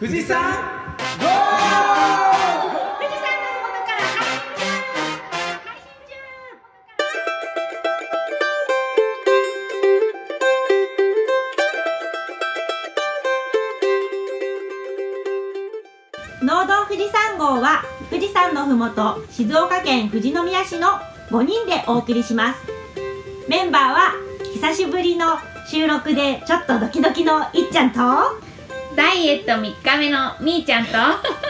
[0.00, 1.28] 富士山ゴー
[2.96, 4.00] 富士山の麓から
[5.60, 5.92] 配信中配信
[16.40, 20.92] 中農道富士山号は富士山のふもと静岡県富士宮市の
[21.28, 22.60] 5人でお送りします。
[23.50, 24.14] メンバーは
[24.54, 25.36] 久しぶりの
[25.68, 28.00] 収録でちょっとドキドキのいっちゃんと。
[29.00, 30.92] ダイエット3日目のみーちゃんと。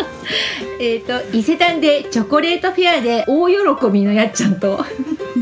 [0.78, 4.84] えっ、と伊勢丹でチョコレートフェアで大喜びのやっちゃんと。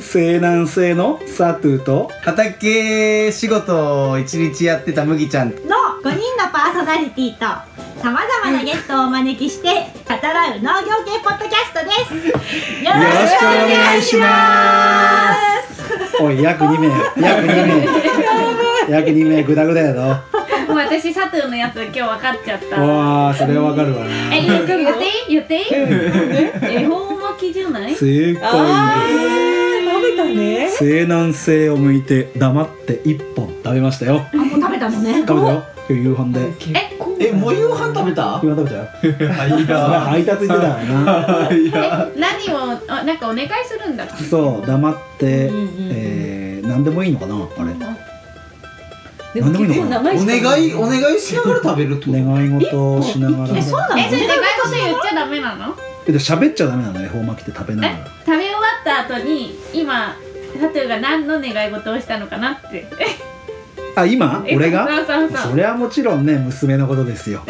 [0.00, 5.50] 西南西のサトゥと畑仕事を一日やってた麦ちゃん。
[5.50, 5.56] の
[6.02, 6.10] 5人
[6.42, 12.28] のパーソナリティとさまざまなゲストをお招きして語らう農業系ポッドキャストです。
[12.28, 15.34] よろしくお願いしま
[16.16, 16.22] す。
[16.22, 16.88] おい約2名。
[16.88, 18.94] 約2名。
[18.94, 19.42] 約2名。
[19.42, 20.37] グダグダやろ
[20.68, 22.80] もう私サトゥーのやつ今日分かっちゃった。
[22.80, 24.34] わあそれはわかるわな。
[24.36, 25.12] え言って言っていい？
[25.30, 25.64] 言っていい？
[26.82, 27.94] 恵方巻きじゃない？
[27.94, 30.68] 正解食べたね。
[30.70, 33.48] 西南西を向いて黙って一本。
[33.64, 34.22] 食べましたよ。
[34.32, 35.24] あもう食べたのね。
[35.26, 35.64] 食べたよ。
[35.88, 36.40] 今日夕飯で。
[37.20, 38.40] えもう夕飯食べた？
[38.42, 39.32] 夕飯食べたよ。
[39.32, 40.84] はい配達行ってたから
[41.48, 41.50] な。
[41.56, 42.08] いや。
[42.14, 42.78] え何を？
[42.88, 44.06] あなんかお願いするんだ。
[44.08, 45.70] そう黙って、うんうん。
[45.92, 47.72] えー、何でもいいのかなあれ
[49.34, 50.12] でなんでもいいのかな？
[50.12, 52.24] 結構長お願いお願いしながら食べるってこと？
[52.24, 53.56] 願い事をしながら。
[53.58, 53.98] えそうなの？
[53.98, 55.76] えそれ願い事言っちゃダメなの？
[56.06, 57.02] えで喋っちゃダメなの？
[57.02, 60.16] 恵方巻きって食べながら食べ終わった後に今
[60.58, 62.86] サトゥーが何の願い事をしたのかなって。
[63.96, 64.44] あ今？
[64.46, 64.86] え俺が？
[65.06, 67.42] そうそれはもちろんね娘のことですよ。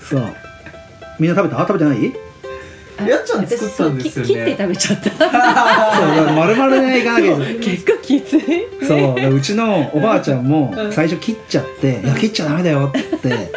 [0.00, 0.34] そう。
[1.18, 1.60] みんな食べた？
[1.66, 2.12] 食べてない？
[3.06, 4.34] やっちゃん作ったんですよね。
[4.34, 5.10] 切って食べちゃった。
[5.10, 8.40] そう丸々ねいかなきゃいけない結構きつい。
[8.86, 13.50] そうでうちのおばあちゃんも最初切っちゃって「いや切っちゃダメだよ」って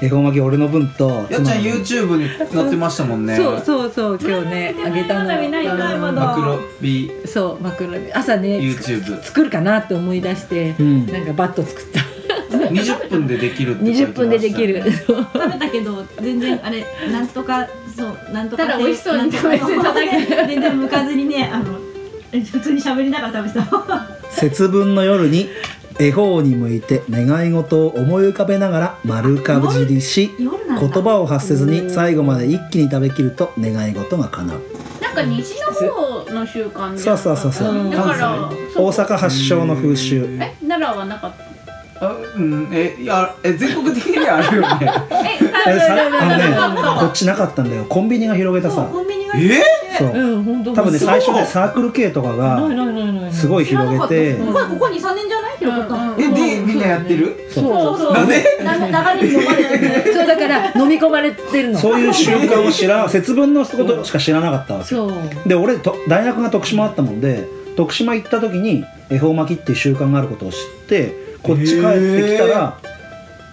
[0.02, 3.36] 恵方巻き俺の分とやっちゃん YouTube になってましたもんね。
[3.36, 6.12] そうそうそう今日ねあげたの。
[6.12, 11.06] マクロビそうマクロ朝ね YouTube 作るかなって思い出して、うん。
[11.06, 12.00] なんかバット作った。
[12.50, 14.82] 20分でできるって書いてました20分でできる。
[14.92, 20.26] 食べたけど全然あれなんとかそうなんとかただ美味しそうに食べてただけ。
[20.46, 21.78] 全然向かずにねあの
[22.32, 24.06] 普通に喋りながら食べてた。
[24.30, 25.48] 節分の夜に
[25.98, 30.48] 恵方に向いて願い事を思い浮かべながら丸かじりし言
[31.02, 34.60] 葉を発せずに最後まで一気に食べきると願い事が叶う。
[35.02, 41.44] なんか西の方の習慣じゃんそうそうそうそうだから大阪発祥の風習え奈良はなかった
[42.02, 44.90] あうんえいやえ全国的にはあるよね。
[45.68, 47.84] ええさあのねこっちなかったんだよ。
[47.88, 48.88] コンビニが広げたさ。
[48.90, 49.62] コンビニがえ
[49.98, 50.08] そう。
[50.14, 53.32] うん本当多分ね最初ねサークル系とかないがないないない。
[53.32, 54.34] すごい広げて。
[54.36, 55.56] ここここ23年じゃない？
[55.58, 55.96] 広かった。
[56.06, 57.36] のうんえでみんなやってる？
[57.50, 57.64] そう。
[57.64, 58.42] そうそうなんで？
[58.64, 58.74] な
[59.14, 61.78] 流れに飲まれてね そうだから飲み込まれてるの。
[61.78, 64.86] そういう習慣を知ら 節分のことしか知らなかったわけ。
[64.86, 65.12] そう。
[65.46, 67.46] で俺と大学が徳島あったもんで
[67.76, 70.58] 徳島行った時に恵方巻きっていう習慣があることを知っ
[70.88, 72.78] てこっち帰ってきたら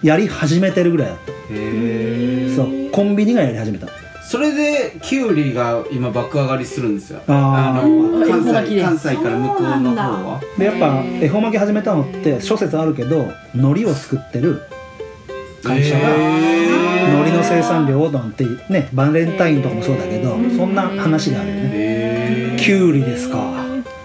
[0.02, 1.32] やり始めてるぐらいだった。
[1.32, 2.90] へえそう。
[2.90, 3.88] コンビニがやり始めた。
[4.28, 7.20] それでキュウリが今爆上がりするんですよ。
[7.28, 7.88] あー。
[7.88, 10.40] の関西関西から向こうの方は。
[10.58, 14.60] でやっぱ恵方巻き始めたのって諸説あるけど海苔を作ってる
[15.64, 21.70] 会社がへ海苔の生産量をなんてねバレンタインとかもそうだけどそんな話があるよね。
[21.72, 23.38] へキュウリですか。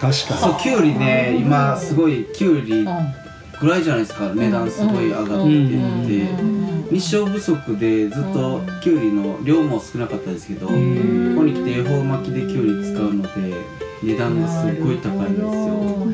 [0.00, 3.23] かそうキュウリね今すごいキュウリうん
[3.60, 13.54] ぐらいじゃないですか値段すごい上がってて日照不足でずっとキュウリの量も少なかったですけどここに来て恵方巻きでキュウリ使うので
[14.02, 16.04] 値段がすっごい高いんですよ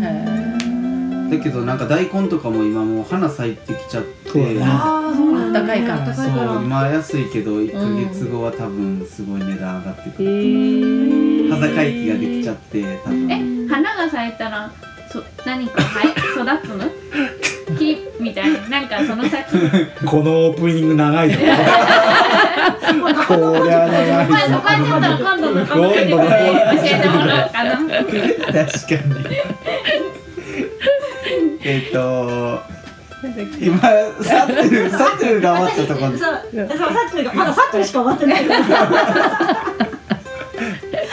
[1.30, 6.26] だけどなんか大根とかも今もう花咲いてきちゃってああそうなんだ高いからそう
[6.64, 14.72] 今安いけど1ヶ月後は多分すごい値段上がってくへるー端境期ができちゃって多分え花が咲いたら
[15.12, 16.18] そ何かはい育
[16.66, 16.84] つの？
[17.76, 19.44] 木みたいななんかその先
[20.04, 21.36] このオープニング長いぞ。
[21.38, 21.44] こ
[23.64, 26.16] りゃ長いまあそこはちょっと今度のこので教
[26.84, 27.70] えてもらおうかな。
[28.66, 29.10] 確かに。
[31.62, 31.96] えっと
[33.60, 33.78] 今
[34.22, 36.10] サトゥルサトゥルが終わったところ。
[36.10, 36.18] そう
[36.52, 38.44] そうさっきがまださっきしか終わってない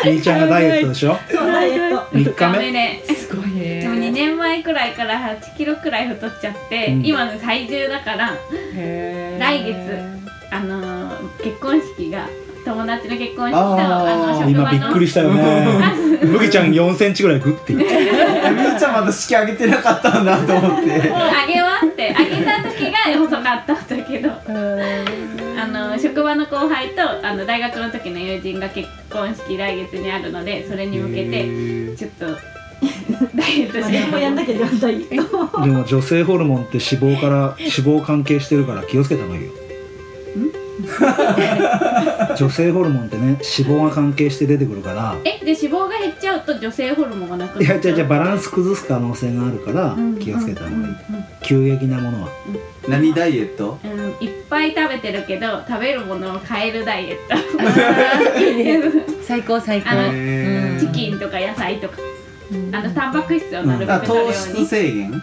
[0.05, 1.17] みーちゃんがダイエットでしょ？
[1.29, 2.15] そうダイエット。
[2.15, 2.71] 3日目？
[2.71, 3.01] ね。
[3.15, 3.81] すごいね。
[3.81, 7.05] でも2年前くらいから8キロくらい太っちゃって、うん。
[7.05, 8.31] 今の体重だから
[9.39, 9.75] 来月
[10.51, 12.27] あのー結婚式が
[12.63, 14.49] 友達の結婚式とあの職場の。
[14.49, 15.77] 今びっくりしたよね。
[16.23, 17.85] 麦ちゃん4センチぐらいグッていって。
[17.93, 20.85] えみーちゃんまだ式挙げてなかったんだと思って。
[21.09, 22.15] もうあげ終わって。
[22.17, 24.29] あげた時が細かったんだけど。
[24.29, 24.41] あ
[25.97, 32.25] の職場の後輩とあの大学の時の友人が結婚式来月にあるのでそれに向けててちょっと
[33.35, 35.19] ダイエットし私もやんなきゃいけないで
[35.71, 39.51] も女性ホルモンって脂肪から脂肪関係してるから気をつけた方がいいよ
[42.37, 45.15] 女性ホルモンってね脂肪が関係して出てくるから。
[45.23, 47.75] えで脂肪が減っちゃうと女性ホルモンがなくなっちゃう？
[47.75, 50.83] いやじゃじゃバランス崩す可能性があるからうん気をつけた方がいい。
[50.83, 50.97] うん
[51.41, 52.29] 急激なものは。
[52.87, 53.79] 何ダイエット？
[53.83, 57.35] うんうんいっぱい食べてるけど食べるものを変えるダイエット。
[59.25, 61.95] 最高最高あのうんチキンとか野菜とか。
[62.51, 62.75] うん。
[62.75, 64.65] あのタンパク質をなるべあく取るよ糖うに。
[64.65, 65.11] 質制限？
[65.11, 65.17] 制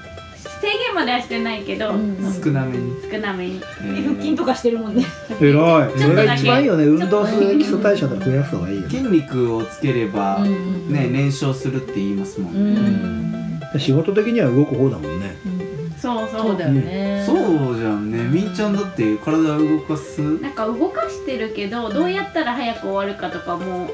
[0.79, 2.93] 限まではしてないけど、うん少なめに。
[3.11, 3.61] 少なめに。
[3.81, 4.09] えー。
[4.09, 5.05] 腹筋とかしてるもんね。
[5.41, 5.99] 偉い。
[5.99, 6.65] それが一番い。
[6.65, 10.47] いよね運動する基礎代謝とか増やす方がいいよ筋ね肉をつければうん。
[10.47, 12.75] うんね燃焼するって言いますもうん。
[12.75, 13.81] ねん。
[13.81, 15.37] 仕事的には動く方だもんね
[16.05, 17.25] そうそうだよね。
[17.27, 18.19] そうじゃんね。
[18.25, 20.21] みーちゃんだって体動かす？
[20.39, 23.91] なんか動かしてるけどどうやったら早く終わるかとかも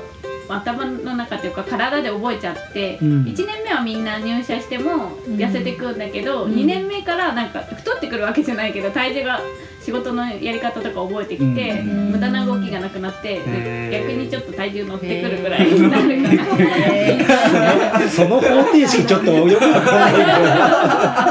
[0.48, 3.22] 頭の中というか体で覚えちゃって、うん。
[3.26, 6.52] 1年目はみんな入社してもうん痩せてくんだけど、うん。
[6.52, 9.40] 2年目からなんか太ってくるわけじゃないけど体重が
[9.82, 13.40] 仕事のやり方とか覚えてきて、うん無駄な動きがなくなって、
[13.90, 16.22] 逆にちょっと体重乗ってくるぐらいになる
[17.24, 17.28] か
[17.94, 18.00] ら。
[18.10, 20.14] その方程式ちょっとよくわかんない。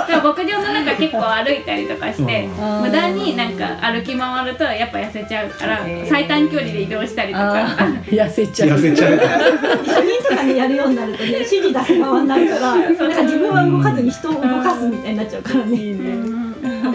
[0.07, 2.81] けでも牧場の中結構歩いたりとかしてうん。
[2.81, 8.03] 無駄になんか歩き回るとやっぱ痩せちゃうから最短距離で移動したりとあかー。
[8.09, 8.69] 痩せちゃう。
[8.69, 9.11] ど痩せちゃう。
[9.11, 16.38] 主任とかねやるようになるとね指示出す側になるからなんか自分は動かずに人を動かすみたいになっちゃうからね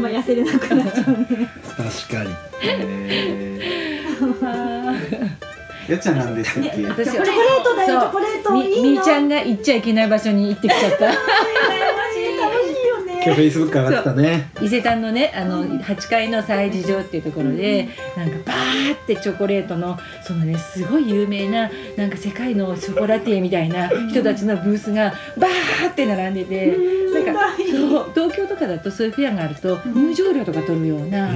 [0.04, 1.10] ま痩せれなくなっちゃう。
[1.12, 2.30] ね確かに。
[2.62, 5.92] えー。
[5.92, 6.86] やっちゃんなんでしたっけ？
[6.86, 11.06] 私チョコレートだよチョコレートみいいのみーちゃんが行っちゃいけない場所に行ってきちゃった。
[11.06, 11.14] 羨まし
[12.20, 12.33] い
[13.24, 14.50] 今日フェイスブック上がってたね。
[14.60, 26.76] 伊勢丹のねあの8階の催事場っていうところでなんかバーってチョコレートのそのねすごい有名ななんか世界のショコラティエみたいな人たちのブースがバーって並んでて
[27.12, 31.34] なんかそう東京とかだとそういうフェアがあると入場料とか取るようなフ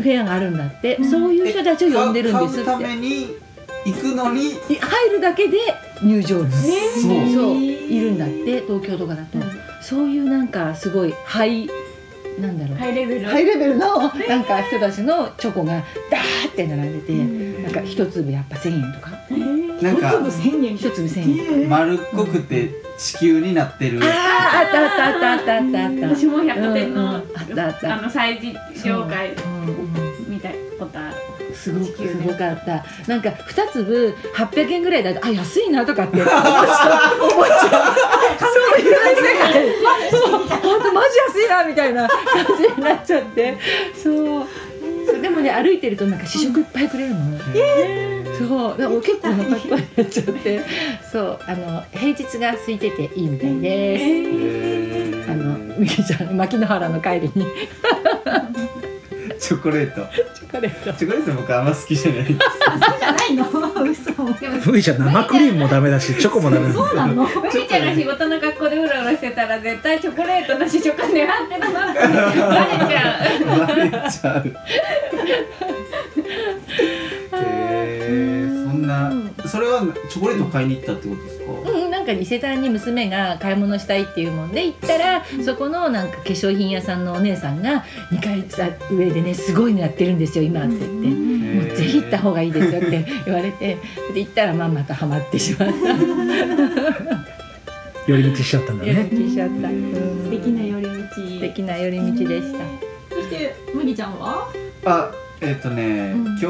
[0.00, 1.02] ェアがあるんだって。
[1.04, 2.64] そういう人たちを呼んでるんですって。
[2.64, 3.28] 買うために
[3.86, 4.52] 行くのに？
[4.52, 5.58] 入るだけで
[6.02, 6.44] 入場料。
[6.44, 6.50] そう
[7.32, 7.56] そう。
[7.56, 9.38] いるんだって東京とかだと、
[9.86, 11.68] そういうなんかすごいハイ
[12.40, 13.26] なんだろう、ハイレベル。
[13.26, 13.98] ハイレベルの
[14.28, 15.74] なんか人たちのチョコが
[16.10, 19.10] ダーって並んでて、なんか一粒やっぱ1000円とか。
[19.80, 20.76] なんか一粒1000円。
[20.76, 21.70] 一粒1000円。
[21.70, 24.00] 丸っこくて地球になってる。
[24.02, 26.16] あああったあったあったあったあったあった。
[26.16, 27.22] 私も百貨店うんうんのあっ
[27.54, 27.98] たあった。
[27.98, 29.30] あの催事紹介
[31.66, 32.84] すごくすごかった。
[33.08, 37.26] なんか2粒800円ぐらいだとあ安いなとかって思っちゃう。
[37.32, 38.38] 思っちゃう。
[38.38, 38.46] そ
[38.76, 38.80] う。
[38.80, 38.94] いう。
[38.94, 40.46] 世界そう。
[40.46, 43.58] 本当マジ安いなみたいな感じになっちゃって
[44.00, 44.46] そう。
[45.20, 47.16] でもね歩いてるとなんか試食いっぱいくれるの、
[48.38, 48.78] そう。
[48.78, 50.60] だから結構お腹いっぱいになっちゃって
[51.10, 51.38] そう。
[51.48, 57.46] あの平日が空いてていいみたいです、えーあのみきちゃん牧之原の帰りに
[59.38, 60.06] チョコレート。
[60.34, 60.92] チョコレート。
[60.92, 62.36] チョコレート僕あんま好きじゃないそう
[62.98, 63.44] じゃないの？
[63.84, 64.10] 嘘。
[64.10, 67.24] でもふいちゃん生クリームもダメだしチョコもダメだそうなの？
[67.24, 71.08] むぎちゃんが仕事の学校でうろうろしてたら絶対チョコレートの試食狙っ
[71.48, 71.70] てた。
[71.70, 73.66] なってバレちゃう。
[73.66, 74.54] バレちゃう
[79.56, 87.82] それはチョコレート買いに行ったってことですか、うん、なんか伊勢丹に娘が買い物したいっていうもんで行ったらそこのなんか化粧品屋さんのお姉さんが
[88.12, 91.08] 2階さ上でねすごいのやってるんですよ今って言って。
[91.46, 93.78] もうぜひ行った方がいいですよって言われて。
[94.12, 95.72] で行ったらまんまとハマってしまった。
[98.06, 99.94] 寄り道しちゃったんだ寄りね道しちゃった、うん
[100.24, 100.90] 素敵な寄り道。
[101.14, 102.58] 素敵な寄り道でした。
[103.14, 104.48] そして麦ちゃんは？
[104.84, 105.10] あ
[105.40, 106.26] えっ、とね、うん。
[106.26, 106.46] 今日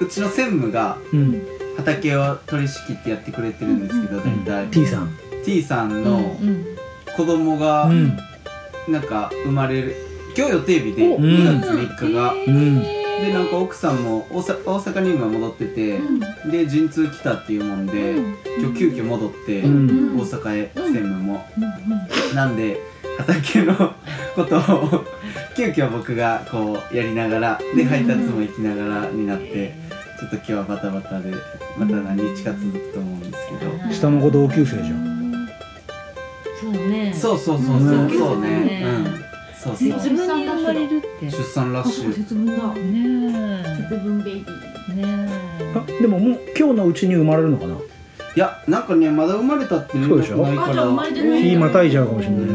[0.00, 4.70] うちの専務がうん畑を取り仕切ってやってくれてるんですけど、大体。
[4.70, 5.18] T さん。
[5.44, 6.66] T さんのうん
[7.16, 8.16] 子供がうん。
[8.88, 9.96] なんか生まれる
[10.36, 12.82] 今日予定日でお2月3日が、うん。
[12.82, 15.98] でなんか奥さんも大阪大阪に今戻ってて、
[16.50, 18.16] で陣痛来たっていうもんで、
[18.58, 20.18] 今日急遽戻って、うん。
[20.18, 21.44] 大阪へ専務も、
[22.34, 22.80] なんで
[23.16, 23.74] 畑の
[24.36, 25.04] ことを
[25.56, 29.74] 急遽僕がこうやりながらで配達も行きながらになって
[30.18, 31.30] ちょっと今日はバタバタで
[31.76, 35.46] また何日か続くと思うんですけど、下の子同級生じゃん。
[36.58, 37.12] そうね。
[37.14, 37.78] そうそうそうそう。
[37.78, 38.10] うん。
[38.10, 38.48] そうね。
[38.48, 38.84] ね。
[38.86, 39.04] うん。
[39.54, 40.00] そうそう。
[40.00, 41.30] 節分に生まれるって。
[41.30, 42.52] 出産ラッシュ節分だ。
[42.74, 44.46] ね節分ベイビー。
[44.92, 44.94] え。
[44.94, 45.28] ね
[45.74, 47.74] あでももう今日のうちに生まれるのかな？
[47.74, 47.78] い
[48.36, 50.42] やなんかねまだ生まれたって連そうでしょ？
[50.42, 50.86] 絡ないから。
[51.38, 52.46] 日またいじゃうかもしれないね。
[52.46, 52.50] う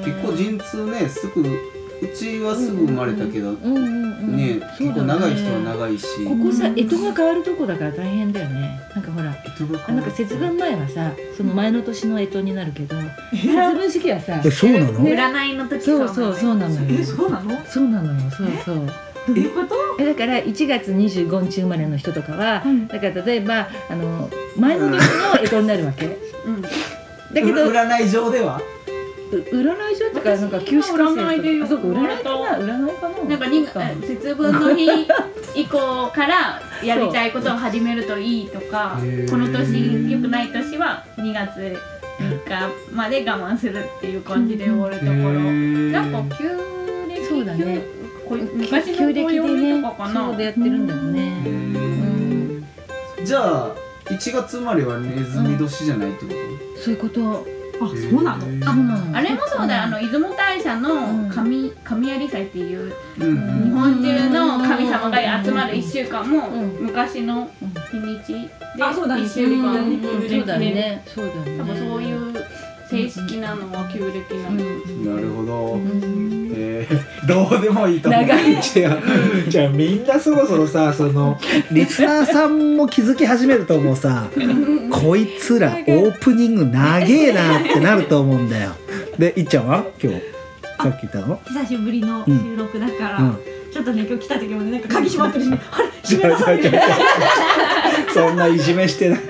[0.00, 0.02] ん。
[0.04, 1.44] 結構陣痛ねすぐ
[2.00, 3.88] うちはすぐ生まれたけど、うんうんう
[4.30, 4.60] んねね。
[4.78, 6.24] 結構長い人は長いし。
[6.24, 8.80] ここさ干支が変わるとこだから大変だよね。
[8.94, 12.96] なんかほらなんか節分前はさその前の年の干支になるけど
[13.32, 14.92] 節分式はさえそうなの？
[15.04, 16.80] 占いの時そうそうそうなのよ。
[16.90, 17.58] えそうなの？
[17.66, 18.20] そうなのよ。
[18.30, 18.86] そうそう。
[19.28, 19.74] どういうこと？
[20.00, 22.86] えだから1月25日生まれの人とかは、うん。
[22.88, 24.98] だから例えばあの前の年の
[25.38, 26.06] 干支になるわけ。
[26.06, 26.12] だ
[26.46, 26.62] うん。
[27.32, 28.60] けどう占い上では？
[29.28, 32.58] 占い所とかなんか休止占いで言うあそうか占いかな？
[32.58, 33.24] 占いかな？
[33.24, 33.66] なんかに
[34.06, 34.86] 節分の日
[35.54, 38.98] 以降からやりたいことを始めるといいとか
[39.30, 41.76] この年良くない年は2月
[42.18, 45.14] 3日まで我慢するっていう感じで終わるところ。
[45.40, 46.48] なんか旧
[47.08, 47.82] 暦そうだね。
[48.28, 51.42] こう昔の旧暦でね暦とかかなそうでやってるんだよね。
[51.46, 51.48] う
[53.22, 53.24] ん。
[53.24, 53.74] じゃあ
[54.06, 56.36] 1月生まれはネズミ年じゃないってこと、
[56.82, 57.46] そういうこと
[57.80, 58.46] あそうなの？
[58.46, 58.64] へー。
[58.64, 66.68] そうなのあれもそうだよあの出雲大社の神神有祭っていう日本中の神様が集まる1週間もうん。
[66.86, 67.48] 昔の
[67.90, 68.32] 日にち
[68.76, 69.22] であそうだね。
[69.22, 70.00] 1週間うん。
[70.28, 71.58] 旧そうだねそうだよね。
[71.58, 72.34] 多分そういう
[72.90, 76.50] 正式なのは旧暦なの、なるほど、うん。
[76.54, 78.22] えー、 どうでもいいと思う。
[78.22, 78.58] 長い。
[78.62, 81.38] じゃあみんなそろそろさその
[81.70, 84.28] リスナーさんも気づき始めると思うさ。
[84.90, 88.70] こいつらオープニング長えなってなると思うんだよ。
[89.18, 89.84] でいっちゃんは？
[90.02, 90.20] 今日。
[90.82, 91.38] さっき言ったの？
[91.46, 93.38] 久しぶりの収録だから、うん。
[93.70, 95.44] ちょっとね今日来た時もねなんか鍵閉まってる。
[95.44, 95.88] しねあれ？
[96.08, 96.82] 違閉めな
[98.14, 99.20] そんないじめしてない。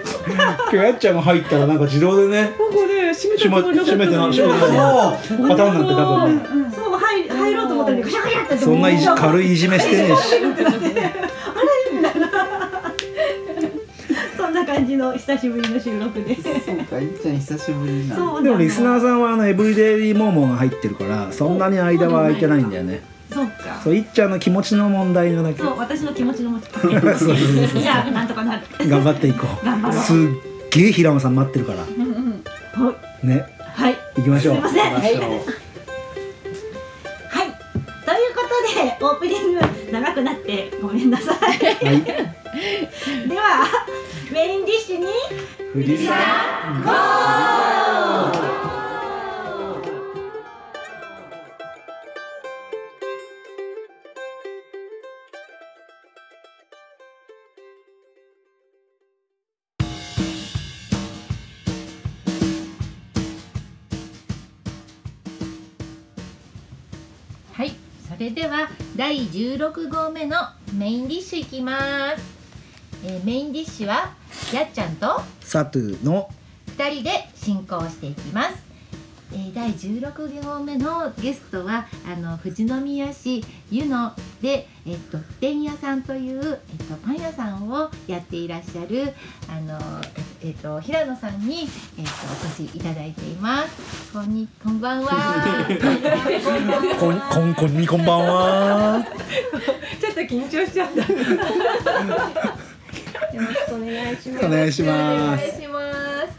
[0.70, 2.52] 今日やっちゃんが入ったらなんか自動でね。
[2.56, 6.70] ここね閉めたつ閉めて閉めてなパターンなんて多分ね。
[6.74, 10.10] そう入入ろうと思ったらねガシャガシャってそんな軽いいじめしてね。
[10.12, 10.20] えし
[14.36, 18.16] そんな感じの久しぶりの収録ですうそうかいっちゃん久しぶりな。
[18.40, 23.02] でもリスナーーさんはあのエブリデイモーモーが入ってるからそんなに間は空いてないんだよね。
[23.32, 23.80] そうか。
[23.82, 25.60] そういっちゃんの気持ちの問題なだけ。
[25.60, 27.36] そう私の気持ちの持ちそうそうそう
[27.80, 28.62] じゃあなんとかなる。
[28.88, 29.98] 頑張っていこ頑張ろう。
[29.98, 30.16] うすっ
[30.70, 31.82] げえ平野さん待ってるから。
[31.82, 32.84] うんうん。
[32.86, 33.46] はいね。
[33.58, 33.96] はい。
[34.16, 34.54] 行きましょう。
[34.54, 34.94] すいません。
[34.94, 35.30] 行きましょう。
[35.30, 35.34] は
[37.44, 37.46] い。
[38.04, 39.60] ということで、オープニング
[39.92, 41.38] 長くなってごめんなさい。
[41.38, 42.02] はい。
[43.28, 43.66] では、
[44.32, 45.06] メインディッシュに、
[45.72, 46.14] 富士山
[46.84, 48.32] は
[48.64, 48.67] い、
[68.28, 70.36] れでは第16号目の
[70.74, 72.22] メインディッシュいきます、
[73.04, 74.12] えーメインディッシュは
[74.52, 76.28] やっちゃんとサトゥの
[76.76, 78.62] 2人で進行していきます、
[79.32, 89.14] えー第16号目のゲストはあの富士宮市湯野で、えっと天屋さんという、えっとパン屋さんをやっていらっしゃる
[89.48, 89.78] あの、
[90.16, 90.24] えっ
[90.62, 95.66] と平野さんに、えっとお越しいただいています こんにこんばんは
[96.98, 99.06] こんこんこんにこんばんは
[100.00, 101.00] ちょっと緊張しちゃった。
[103.34, 104.46] よろしくお願いします。
[104.46, 105.92] お願いしおます願いしま
[106.26, 106.38] す。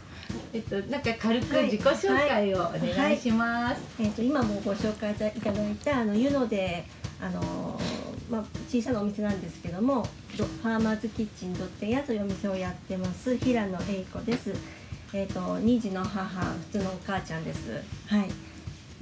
[0.52, 3.80] えっと、なんか軽く自己紹介をお願いします。
[4.00, 6.84] えー、と今もご紹介いただいたあの湯野で
[7.20, 7.99] あのー
[8.30, 10.06] まあ、小さなお店なんですけども
[10.38, 14.54] ドファーマーズキッチンドッテヤというお店をやってます平野英子です。
[15.12, 17.82] えっ、と2児の母普通のお母ちゃんです。
[18.06, 18.28] はい。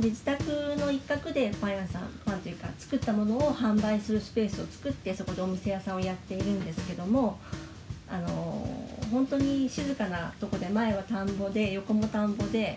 [0.01, 0.43] で自宅
[0.79, 7.39] の一角でパン屋さんパンというか作ったものを販売するスペースを作ってそこでお店屋さんをやっているんですけども
[8.09, 12.77] あのー本当に静かなとこで前は田んぼで横も田んぼで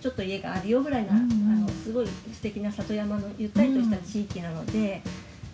[0.00, 5.02] ちょっと家があるよぐらいな、うんうんあのすごい素敵な里山のゆったりとした地域なので、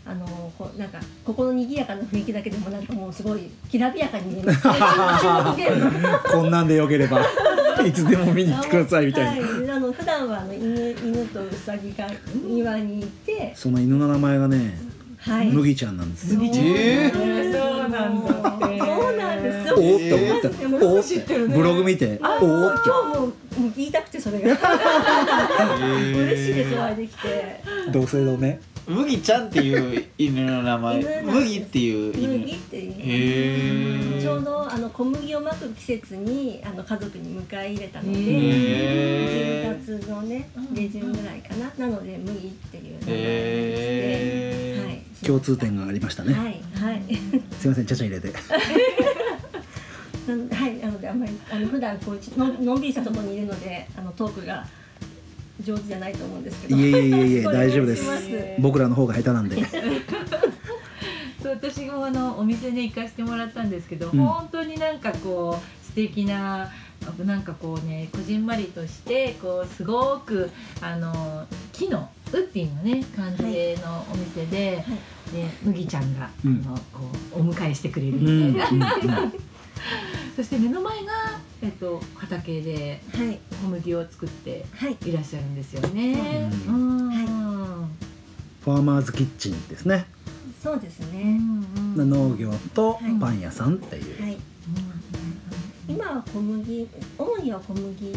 [0.05, 0.27] あの
[0.59, 4.63] こうなんかここの賑やかな雰囲気だけでもなんかもうすごいきらびやかに見えます。
[6.33, 7.21] こんなんでよければ
[7.87, 12.07] いつでも見に来てくださいみたいな、はい、あの普段はあの犬犬とウサギが
[12.45, 14.79] 庭にいて、その犬の名前がね
[15.19, 15.53] はい。
[15.53, 16.41] 麦ちゃんなんですよ。
[16.43, 18.33] えそうなんだ。
[18.33, 19.75] そうなんですよ。
[19.77, 20.87] おーって思った。
[20.87, 22.07] おーってブログ見て。
[22.07, 22.91] おーって。
[22.91, 24.49] 今日も言いたくてそれが。
[25.79, 27.63] 嬉しいですお会いできて。
[27.93, 31.23] 同姓のね麦ちゃんっていう犬の名前。
[31.23, 32.39] 麦っていう犬。
[32.39, 34.19] 麦っていう。
[34.19, 39.85] へちょうどあの小麦をまく季節にあの家族に迎え入れたので、へー。
[39.85, 45.03] 10月のね下旬ぐらいかな、なので麦っていう名前にして、へはい。
[45.25, 47.03] 共通点がありましたね、はいはい。
[47.59, 48.33] すいませんちゃちゃ入れて。
[50.55, 54.65] はいなのであんまりあの普段こうののんびりしたところにいるのであのトークが
[55.61, 56.77] 上手じゃないと思うんですけど。
[56.77, 58.05] いえいえいえいえ 大丈夫です。
[58.59, 59.57] 僕らの方が下手なんで。
[61.43, 64.19] そう私もあのお店で行かせてもらったんですけど、うん。
[64.19, 66.71] 本当になんかこう素敵な
[67.25, 73.43] なんかこうねこじんまりとしてこうすごくあの木のウッディのね感じ
[73.83, 74.85] のお店で、
[75.33, 76.63] で麦ちゃんが、うん。
[76.67, 76.83] あのこ
[77.37, 79.25] うお迎えしてくれるうんみたいな、うん。
[79.25, 79.33] うん
[80.37, 81.13] そして目の前が、
[81.63, 83.39] えっと、畑ではい。
[83.63, 84.97] 小麦を作ってはい。
[85.05, 86.51] いらっしゃるんですよね。
[86.67, 87.27] ううんはい
[88.65, 90.07] ファーマーズキッチンですね。
[90.63, 92.11] そうですうね、んうん。
[92.11, 93.13] 農業とはい。
[93.21, 94.39] パン屋さんっていう、はい。
[95.89, 98.15] 今は小麦主には小麦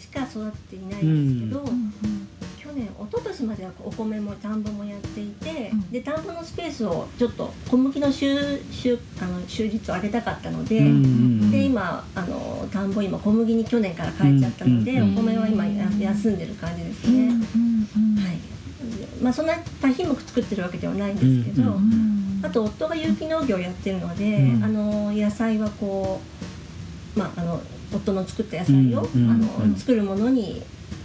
[0.00, 2.06] しか育っていないんですけど、うん去
[2.72, 5.90] 年一昨年まではお米も田んぼもやっていて、うん。
[5.90, 10.80] で田んぼのスペースをちょっと小麦の収収あの収率を上げたかったので、
[11.50, 17.42] で今あの田んぼ今小麦に去年から変えちゃったので、うんお米は今や休んでる感じですね、はい。
[19.22, 24.64] まあそんな多品目作ってるわけではないんですけど、うんあと夫が有機農業をやってるので、うん。
[24.64, 26.20] あの野菜はこ
[27.16, 27.60] うまああの
[27.94, 29.30] 夫の作った野菜を、うん。
[29.30, 29.76] あのうん。
[29.76, 30.62] 作るものに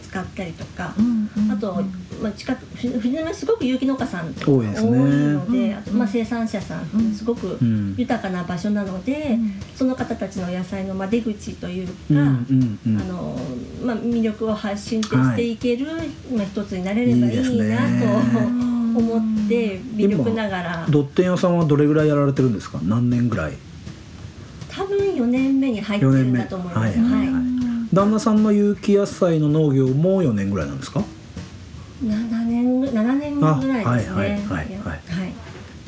[0.08, 1.84] 使ったりとか、うんあと、
[2.22, 4.92] まあ、近くふ富士宮すごく有機農家さんが多いですね。
[4.92, 7.96] ので、うんあと、まあ、生産者さん、うんすごくうん。
[7.98, 9.38] 豊かな場所なので、
[9.76, 13.02] その方たちの野菜のまあ出口というか、うんうんうん。
[13.02, 13.40] あの
[13.84, 15.86] まあ、魅力を発信していける、
[16.34, 18.08] まあ、一つになれればいいなと
[19.00, 20.86] 思って微力ながら。
[20.90, 22.80] ドッテン屋さんはどれぐらいやられてるんですか？
[22.84, 23.54] 何年ぐらい？
[24.70, 27.00] 多分4年目に入ってるんだと思います。
[27.00, 27.28] はい。
[27.28, 27.37] はい
[27.94, 31.04] 旦那さんの有機野菜の農業も4年ぐらいなんですか
[32.04, 33.82] ？7年ぐ7年ぐらいですね。
[33.84, 34.72] あはいはいはいはい。
[34.72, 35.02] やはい。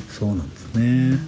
[0.08, 1.18] そうなんですね。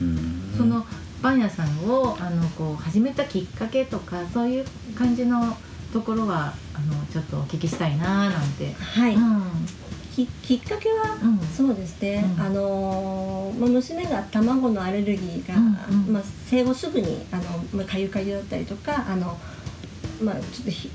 [0.00, 0.54] うん。
[0.56, 0.86] その
[1.22, 4.64] パン屋さんをあのこう始めたきっかけとかそういう
[4.96, 5.56] 感じの
[5.92, 8.72] ところはあのちょっとお聞きしたいななんて。
[8.72, 9.42] はい、うん。
[10.14, 11.38] ききっかけはうん。
[11.40, 12.44] そうですね、うん。
[12.44, 16.12] あのーまあ、娘が卵のアレルギーが、うんうん。
[16.12, 19.38] まあ、生後すぐにあの、まあ、かゆかゆだったりとかあの、
[20.22, 20.90] まあ、ちょっとひ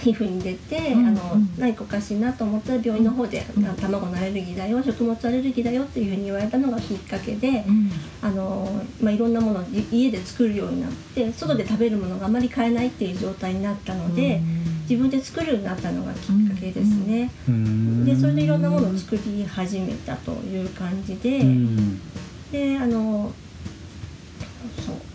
[0.00, 1.50] 皮膚に出て、うんあのうん。
[1.58, 3.66] 何かおかしいなと思ったら病院の方で、うん。
[3.66, 7.90] あ卵のアレルギーだよ食物アレルギーだよっていうふうに言われたのがきっかけで、うん。
[8.22, 14.40] あのまあ、いろんなものをい家で作るようになって外で食べるものがあまり買えないっていう状態になったので、
[14.88, 17.30] 自分で作るようになったのがきっかけですね。
[17.48, 18.04] うん。
[18.04, 22.00] でそれでいろんなものを作り始めたという感じで、うん。
[22.50, 23.32] であの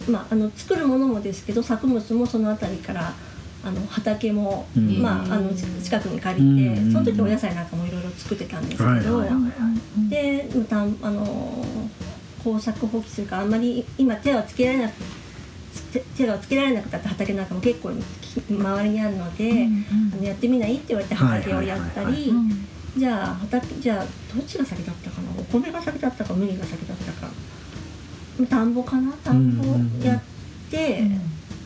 [0.10, 3.14] まああの作るものもですけど作物もその辺りから
[3.64, 5.02] あの畑も、うん。
[5.02, 6.92] まああのち近くに借りて、うん。
[6.92, 9.36] その時お野菜なんかもいろいろ作ってたんですけど、はいはいは
[10.08, 10.10] い。
[10.10, 11.66] でまたあの
[12.44, 14.94] 耕作放棄するからあんまり今手はつけられなく
[15.94, 19.68] 手手がつけられなくなった畑なんかも結構き周りにあるので、
[20.14, 22.06] あのやってみないって言われて畑をやったり。
[22.06, 22.32] はいはい
[22.92, 25.30] じゃあ畑じゃあどっちが先だったかな？
[25.40, 27.32] お米が先だったか麦が先だったか
[28.48, 29.12] 田んぼかな？
[29.24, 29.64] 田んぼ
[30.06, 30.22] やっ
[30.70, 31.04] て、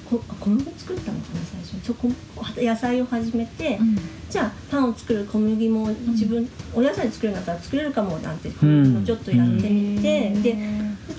[0.10, 1.74] こ小麦作ったのかな最初。
[1.74, 2.10] にそこ
[2.58, 3.80] 野菜を始めて、
[4.30, 9.06] じゃあパンを作る小麦も自分、お野菜作るんだったら作れるかもなんて、うん。
[9.06, 10.58] ちょっとやってみて、でで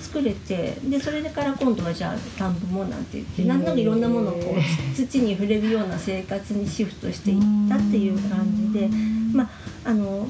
[0.01, 8.89] 作れてでそれから今度はじゃあ田んぼもなんて言ってなんとなくいろんなものをこう土に触れるような生活にシフトしていったっていう感じで
[9.33, 9.49] まあ
[9.85, 10.27] あの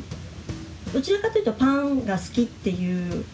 [0.94, 3.26] どちらかというとパンが好きっていう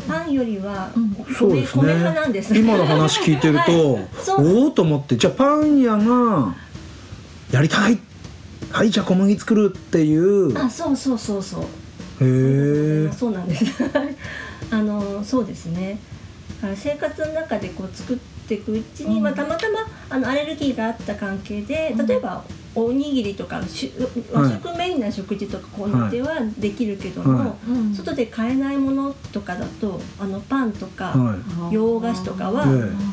[0.00, 1.10] パンよりはうん。
[1.10, 1.82] 米,、そうですね。
[1.82, 2.56] 米派なんです。
[2.56, 3.98] 今の話聞いてると、
[4.38, 6.54] おおと思ってじゃあパン屋が
[7.50, 7.98] やりたい
[8.70, 10.56] はいじゃあ小麦作るっていう。
[10.58, 11.62] あそうそうそうそう。
[11.62, 11.66] へ
[12.20, 13.64] えそうなんです。
[14.70, 15.98] あのそうですね。
[16.60, 18.16] だから生活の中でこう作っ
[18.50, 19.22] ていくうちに、うん。
[19.22, 19.78] まあ、たまたま
[20.10, 23.92] あのアレルギーがあった関係で例えばおにぎりとかし
[24.32, 27.56] 和食メインな食事とかこうではできるけども、は
[27.94, 32.64] 外で買えないものとかだとあのパンとか、は洋菓子とかは、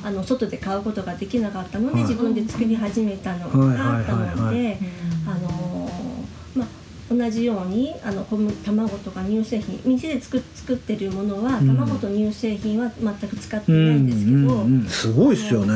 [0.03, 4.77] えあの外で買うことができなかったので、はい自分で作り始めたのはいがあったので
[5.25, 6.67] あのーまあ
[7.09, 11.67] 同じようにあの小麦卵とか乳製品店で作作ってるものはうん。
[11.75, 15.73] 卵と乳製品は全く使ってうないんんですけど、うんうんすごいっすよね。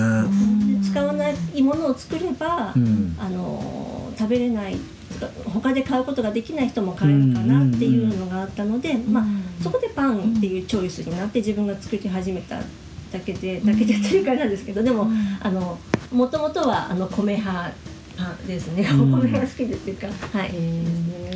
[0.82, 3.16] で使わないものを作れば、うん。
[3.18, 4.76] あのー食べれない
[5.46, 9.26] 他で買うことができない人も買えるかなっていうのがあったので、まあ
[9.64, 12.58] そこでパンっていうチョイスになって自分が作り始めた
[13.12, 15.08] だけでだけでやってるからなんですけどでも
[15.42, 15.80] あの
[16.12, 17.72] もともとはあの米派
[18.48, 19.14] ですね、うん。
[19.14, 19.94] お米が好きでってい。
[19.94, 20.52] うかはい、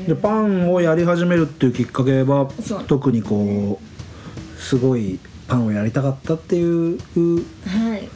[0.07, 2.83] でパンをやり始めるっていうきっかけはそう。
[2.85, 8.07] 特にこうすごいパンをやりたかったっていうはい、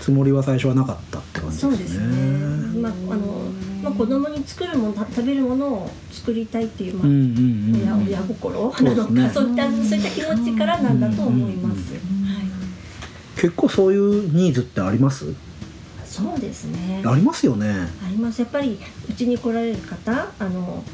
[0.00, 2.06] つもりは最初はなかったって感じそうですね。
[2.06, 2.80] ね。
[2.80, 3.22] まああの
[3.82, 8.74] まあ子供に作るもの食べるものを作りたいっていうまあ、うんうんうん親親心。
[8.82, 11.92] なのかそういったそういった気持ちからなんだと思います。
[11.94, 12.00] はい。
[13.36, 15.26] 結構そういうニーズってあります？
[16.12, 17.02] そうですね。
[17.06, 17.88] ありますよね。
[18.04, 18.40] あります。
[18.40, 20.84] やっぱりうちに来られる方あの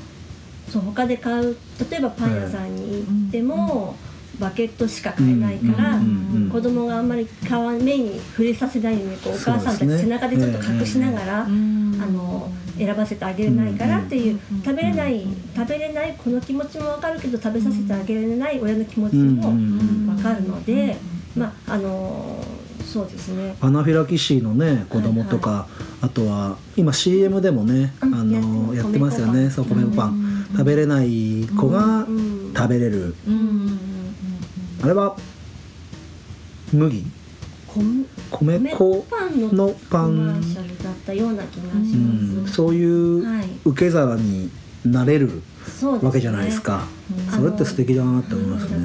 [0.70, 1.56] そう他で買う
[1.90, 3.96] 例えばパン屋さんに行っても、
[4.38, 20.96] バケットしか買えないから、うん子供があんまり買わ目に触れさせないようにこうお母さんたち背中でちょっと隠しながら、あの選ばせてあげれないからっていう、食べれない食べれないこの気持ちも分かるけど食べさせてあげれない親の気持ちも分かるので、
[21.36, 22.42] まああの
[22.88, 23.54] そうですね。
[23.60, 25.68] アナフィラキシーのね子供とか、
[26.00, 29.50] あとは今 CM でもね、うんあのややってますよね。
[29.50, 33.14] そう米粉パン、食べれない子がうん食べれる、
[34.82, 35.16] あれは
[36.72, 37.04] 麦？
[37.66, 40.26] 米米粉パンののパン
[40.82, 42.54] だったような気がしうんます。
[42.54, 44.50] そういうはい、受け皿に
[44.86, 45.42] なれる
[46.02, 47.34] わけじゃないですか、うん。
[47.36, 48.78] それって素敵だなって思いますね、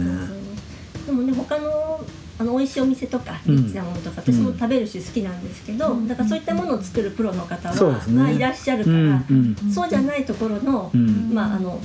[1.06, 2.04] でもね他の
[2.40, 3.56] あの美味しいお店とかうん。
[3.58, 9.24] リッチなものとか、私も食べるし好きなんですけど、だからそういったものを作るプロの方は、まあ、いらっしゃるかうら、
[9.72, 11.32] そうじゃないところの、うん。
[11.34, 11.80] まああの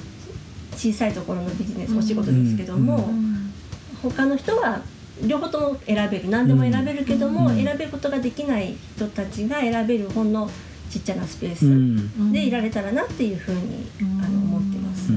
[0.74, 3.10] 小さいところのビジネスお仕事ですけども、
[4.02, 4.80] 他の人は
[5.26, 6.30] 両方とも選べる。
[6.30, 7.56] 何でも選べるけども、うん。
[7.56, 10.48] 選べることができない人たちが選べるほんの
[10.88, 12.32] ちっちゃなスペーうスん。
[12.32, 15.12] でいられたらなっていうふうに、あの思ってます。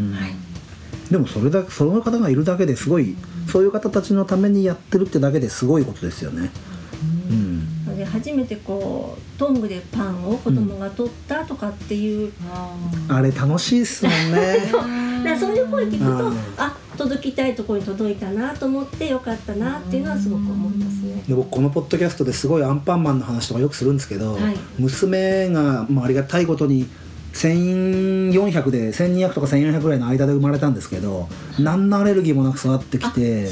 [1.12, 6.50] でもそれだけその方がいるだけですごいそういう方たちのためにやってるってだけですごいことですよね。
[7.30, 7.68] うん。
[8.06, 12.32] 初めてこうトングでパンを子供が取ったとかっていう、
[13.10, 14.58] あれ楽しいっすもんね。
[14.72, 14.86] だか
[15.24, 16.38] らそういう声聞くと、うん。
[16.58, 21.24] あ届きたいところに届いたなと思ってよかったなっていうのはすごく思いますね。
[21.28, 24.56] で僕このポッドキャストですごいアンパンマンの話とかよくするんですけど、はい。
[24.80, 26.88] 娘が、まあ、ありがたいことに
[27.34, 33.48] 1400で1200とか1400ぐらいの間で生まれたんですけど何のアレルギーもなく育ってきあて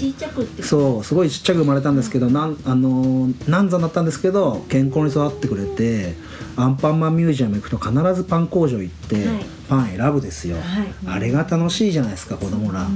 [0.61, 6.15] そうすごいちっちゃく生まれたんですけどなんあのー難産だったんですけど健康に育ってくれて
[6.55, 9.45] アンパンマンミュージアム行くと必ずパン工場行って、はい。
[9.69, 10.63] パン選ぶですよ、はい。
[11.05, 12.83] あれが楽しいじゃないですか子供ら。
[12.85, 12.89] ね。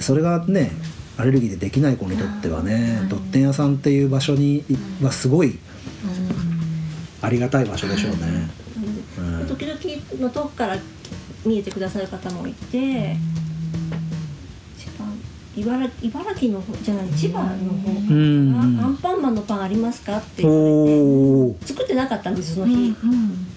[0.00, 0.72] それがね
[1.16, 4.64] アレルギーでできない子にとってはねドッテン屋さんっていう場所に
[5.00, 5.58] はすごい
[7.22, 8.61] ありがたい場所でしょうね。
[9.56, 10.76] 時々の遠くから
[11.44, 13.16] 見えてくださる方もいて、
[14.78, 15.04] 千葉
[15.56, 17.58] 茨茨城の方じゃない千葉の方か
[18.10, 18.80] ら、ん。
[18.80, 20.18] あアンパンマンのパンありますか？
[20.18, 22.94] って言われて作ってなかったんですその日、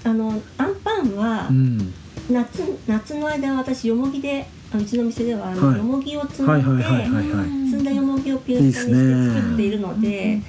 [0.03, 1.93] あのアンパンはうん、
[2.29, 5.77] 夏夏の間私よもぎでうちの店でははい。
[5.77, 7.69] よもぎを積んで、はいはいはいはいはい。
[7.69, 10.41] 積んだよもぎをピュースタにして作っているので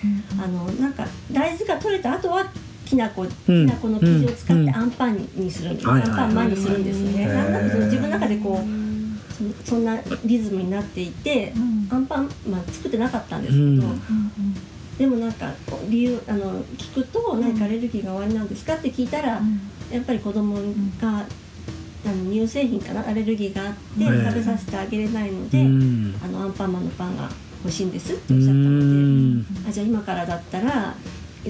[0.43, 2.51] あのなんか大豆が取れた後は
[2.87, 11.53] きな粉きな粉の生地を使ってアンパンにするんです、はいアンパンマンにするんですね、はいなんだか自分の中でこうそそんなリズムになっていて、
[11.91, 14.01] アンパンマン作ってなかったんですけど、うん
[14.97, 15.53] でもなんか
[15.91, 19.43] 理由あの聞くと何かアレルギーがおありなんですかって聞いたら、
[19.93, 20.57] やっぱり子供
[20.99, 21.27] が
[22.07, 27.29] あの乳製品かなアレルギーがあってええ食べさせてあげれないので、うんあのアンパンマンのパンが
[27.63, 30.95] 欲しいんですってうおっしゃったのんで、あじゃあ今からだったら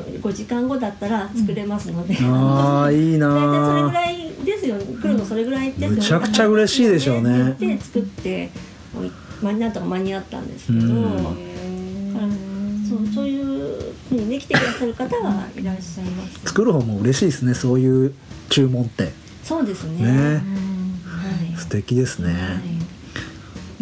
[0.03, 7.51] 5時間後だったら作れますので、ああいいな大体それぐーらいですよ来るのそれぐらいですよむちゃくちゃ嬉しいでしょうね。
[7.51, 8.51] って言って作って
[8.99, 10.81] おいまあなんとか間に合ったんですけど、
[12.89, 13.45] そうそういう
[14.09, 16.41] ふうにね来てくださる方はいらっしゃいます。
[16.45, 18.15] 作る方も嬉しいですねそういう
[18.49, 19.13] 注文って。
[19.43, 20.05] そうですね。
[20.05, 20.43] ね。
[21.05, 21.57] はい。
[21.57, 22.33] 素敵ですね、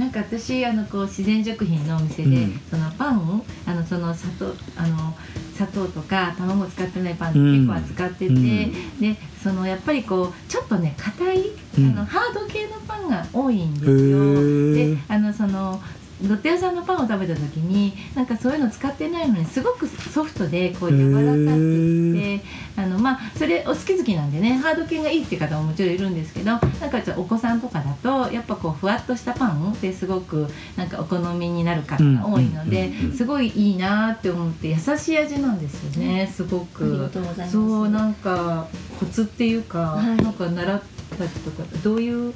[0.05, 2.61] なんか私あのこう自然食品のお店で、うん。
[2.71, 5.17] そのパンあのその砂糖あの
[5.55, 9.01] 砂糖とか卵を使ってないパンって結構扱ってて、うん。
[9.01, 11.91] でそのやっぱりこうちょっとね硬い、うん。
[11.93, 14.19] あのハード系のパンが多いんですへよ。
[14.19, 14.97] ー。
[14.97, 15.81] であのその
[16.29, 22.41] ロッテ屋さんのパンを食べた時になんかそういうの使ってないのにすごくソフトでこう柔らかくて
[22.77, 27.95] あのまあそれお好き好きなんでねハード系がいいって方ももちろんいるんですけどなんかちょっとお子さんとかだ
[28.27, 37.09] とやっぱこうふわっとしたパンってすごくなんかお好みになる方が多いのですごいいいなって思って優しい味なんですよねすごありくが。
[37.09, 37.53] とうございます。
[37.53, 38.67] そうなんか
[38.99, 40.83] コツっていうか、はいなんか習っ
[41.19, 42.35] たりとかどういう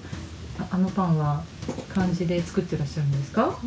[0.58, 1.42] ああのパンは
[1.94, 3.58] 感じで作ってらっしゃるんですか？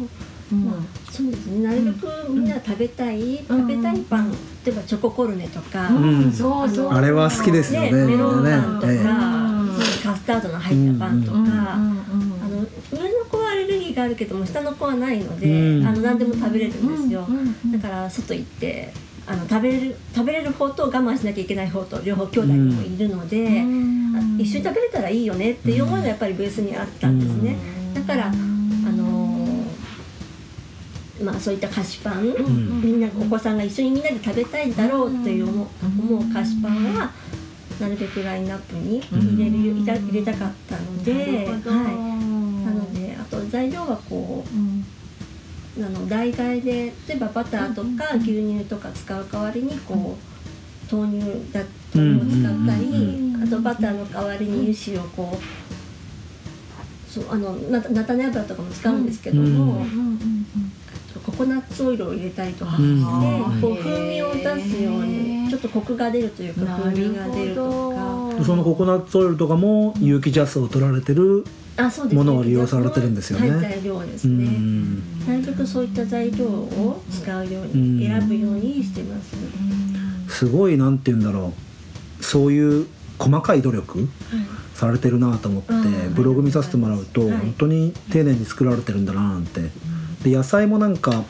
[0.51, 0.65] うん。
[0.65, 0.75] まあ、
[1.11, 1.45] そうです。
[1.47, 1.63] ね。
[1.67, 6.31] なるべくみんなが食べたい、食べたいパン、例えばチョココルネとか、ん。
[6.31, 6.93] そうそう。
[6.93, 7.91] あれは好きですよね。
[7.91, 8.93] ねメロンパンとか、ね。
[8.93, 11.45] ええカスタードの入ったパンとか、うん。
[11.45, 11.51] うん。
[11.51, 12.43] うん。
[12.43, 15.87] あの上の子はアレルギーがあるけども下の子はないので、うん。
[15.87, 17.25] あの何でも食べれるんですよ。
[17.29, 17.37] うん。
[17.37, 17.55] うん。
[17.65, 17.71] うん。
[17.71, 18.93] だから外行って
[19.27, 27.55] あの食べれる食べれる方と我慢しなきゃいけない方と両方兄弟にもいるので、あ一緒に食べれたらいいよねっていう思いがやっぱりベースにあったんですね。
[27.93, 29.21] だからあのー
[31.23, 32.81] まあそういった菓子パン、ん。
[32.81, 37.11] みんなお子さんが一緒にみんなで食べたいんだろうっていう思う菓子パンは
[37.79, 41.61] なるべくラインナップに入れる入れたかったので、はい、
[42.65, 45.00] なのであと材料はこう
[45.77, 50.17] あの代替で例えばバターとか牛乳とか使う代わりにこ
[50.91, 51.61] う豆乳だ
[51.95, 59.85] 豆乳を使ったりあとバターの代わりに油脂をこうそうあのな菜種油とかも使うんですけども、
[61.25, 62.85] ココナッツオイルを入れたりとかして、う
[63.57, 68.43] んこう風味を出すようにちょっとコクが出るというか風味が出るとか。
[68.43, 71.45] そのココナッツオイルとかも有機ジャスを取られてる
[71.77, 73.51] あそうですものを利用されてるんですよね。
[73.51, 74.45] はい、材料ですうね。
[74.45, 75.27] ん。
[75.27, 78.19] なるべくそういった材料を使うように、うん。
[78.19, 79.35] 選ぶようにしてます。
[80.27, 81.53] すごいなんて言うんだろ
[82.19, 82.23] う。
[82.23, 82.87] そういう
[83.19, 84.07] 細かい努力
[84.73, 86.13] されてるなと思ってうん。
[86.13, 87.31] ブログ見させてもらうとはい。
[87.31, 89.61] 本当に丁寧に作られてるんだななんて
[90.23, 91.23] で野菜もなんか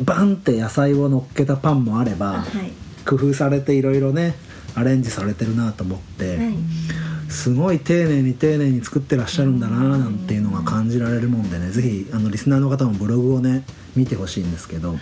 [0.00, 2.72] バンって野菜を乗っけたパンもあれあばはい。
[3.06, 4.34] 工夫されていろいろね
[4.74, 6.54] アレンジされてるなと思って、はい。
[7.28, 15.00] すごい丁寧に丁寧に作ってらっしゃるんだななんていうのが感じられるもんでねぜひあのリスナーの方もブログをね見てほしいんですけどはい。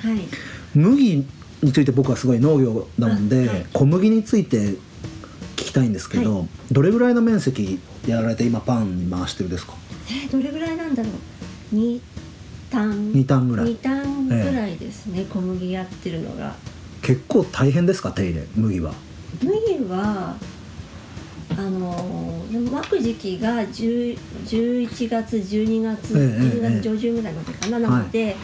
[0.75, 1.27] 麦
[1.63, 3.67] について僕はすごい農業なもんで、はい。
[3.73, 4.75] 小麦について
[5.57, 9.75] 聞きたいんですけど、はどれぐらいの面積やられて今パンに回してるですか？
[10.09, 11.13] えーどれぐらいなんだろう。
[11.71, 12.03] 二
[12.73, 13.13] 単。
[13.13, 15.27] 2単ぐらい二単ぐらいですね。
[15.31, 16.55] 小麦やってるのが。
[17.03, 18.93] 結構大変ですか手入れ麦は？
[19.43, 20.35] 麦は。
[21.51, 28.35] あのー、でも巻く時期が10 11月12月、ええ12月上旬ぐらいまでかな、なので、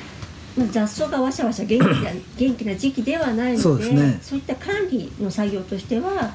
[0.59, 6.35] まあ、雑草がわしゃわしゃ元気な 元気な時期ではないのでそうですねそういった管理の作業としては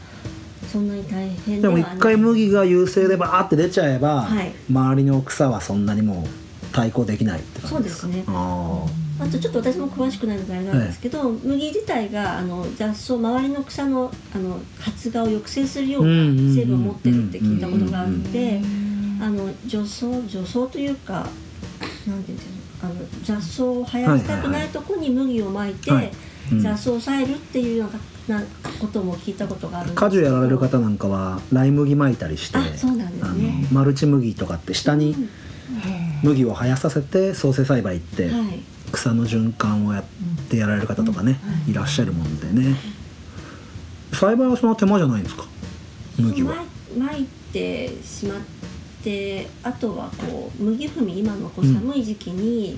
[0.71, 6.42] そんなに大変ででも一回麦が優勢でバーって出ちゃえば、はい周りの草はそんなにもう
[6.73, 7.95] 対抗できないって感じです。
[7.95, 8.23] かそうですね。
[8.27, 8.85] あ
[9.19, 16.11] あとちょっと私も詳しくないのであれなんですけど、麦自体があの雑草周りの草のあの発芽を抑制するような
[16.53, 18.59] 成分を持ってるって聞いたことがあって
[19.21, 21.27] あの除草除草というか
[22.07, 22.49] なんていうんです
[22.81, 26.11] かあの雑草を生やしたくないとこに麦をまいて、
[26.61, 28.41] 雑草を抑えるっていうようなな
[28.79, 33.67] ことも聞いたことがあるんです果樹やられる方なんかはライ麦巻いたりしてあそうなんですね。
[33.69, 35.15] あのマルチ麦とかって下に
[36.23, 38.63] 麦を生やさせて創生栽培ってはい。
[38.91, 40.03] 草の循環をやっ
[40.49, 42.75] てやられる方とかね、いらっしゃるもんでね。
[44.13, 45.45] 栽培はそんな手間じゃないんですか？
[46.19, 46.63] 麦は。
[46.95, 48.37] まいてしまっ
[49.03, 52.77] てあとはこう麦踏み今のこううん寒い時期に、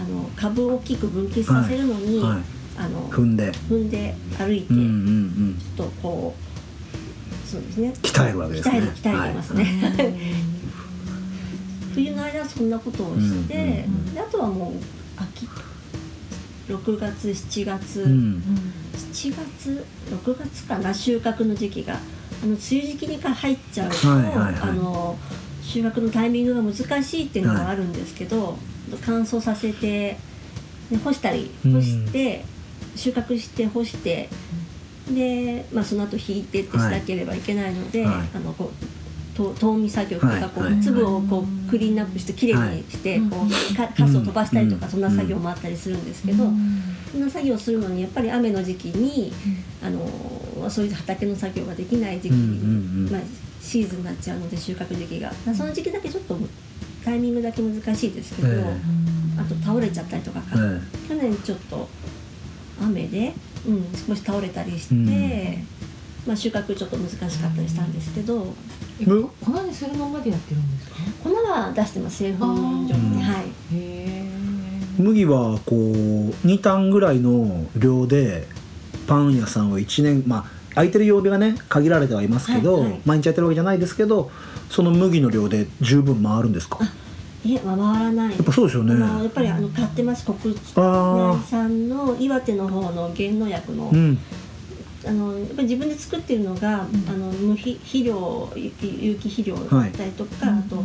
[0.00, 2.42] あの株を大きく分泌させるのに、はい
[2.76, 3.52] あの踏んで。
[3.52, 5.58] 踏んで歩いて、うんうんうん。
[5.76, 7.94] ちょっとこうそうですね。
[8.02, 8.74] 鍛えるわけですね。
[8.74, 10.34] 鍛える鍛えてますね、
[11.94, 14.72] 冬の間はそんなことをして、うんうんであとはもう
[15.16, 15.48] 秋。
[16.68, 18.42] 6月7月、うん。
[18.94, 20.94] 7月？6月かな？
[20.94, 21.94] 収穫の時期が。
[21.94, 24.54] あの梅雨時期にか入っちゃうと、はいはいはい。
[24.60, 25.18] あの
[25.62, 28.56] 収穫のタイミングが難しいっていうのがあるんですけど、
[29.04, 30.16] 乾燥させて
[30.90, 31.72] で干したりうん。
[31.74, 32.44] 干して、
[32.96, 34.28] 収穫して干して
[35.10, 38.28] で、まあ、その後引いてってしなければいけないので、はい。
[38.34, 39.01] あのこう
[39.34, 46.44] と冬眠作業とか、こう粒をこうクリーンアップしてきれいにして、こうかカスを飛ばしたりとか、そんな作業もあったりするんですけど、
[47.10, 49.32] そんな作業をするのにやっぱり雨の時期に、
[49.82, 53.20] あのそういう畑の作業ができない時期、まあ、
[53.60, 55.32] シーズンになっちゃうので収穫時期が。
[55.54, 56.38] その時期だけちょっと
[57.04, 58.76] タイミングだけ難しいですけど、え
[59.38, 61.08] あと倒れちゃったりとか、え。
[61.08, 61.88] 去年ちょっと
[62.80, 63.34] 雨で、
[63.66, 65.66] うん、少し倒れたりして、うん。
[66.26, 68.54] まあ、収穫ちょっと難しかったりしたんですけど
[69.04, 70.96] 粉にするままでやってるんですか？
[71.24, 73.22] 粉は出してます製粉所に。
[73.22, 73.46] はい。
[74.98, 75.80] 麦はこう
[76.46, 78.46] 2単ぐらいの量で
[79.06, 83.00] パン屋さんを1年まあ空いてる曜日がね限られてはいますけど、はいはい。
[83.04, 84.30] 毎日やってるわけじゃないですけど
[84.70, 86.78] その麦の量で十分回るんですか？
[87.44, 88.30] いえ回らない。
[88.30, 88.94] やっぱそうですよね。
[88.94, 94.18] あのやっぱりあの買ってます国あ内産の岩手の方の原農薬の,、あうん
[95.04, 100.84] あのやっぱり自分で作ってるのが、あの無肥肥料有機有機肥料だったりとか、あと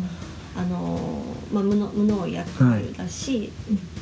[0.56, 2.48] あの、まあ、無農無農薬
[2.98, 3.52] だし、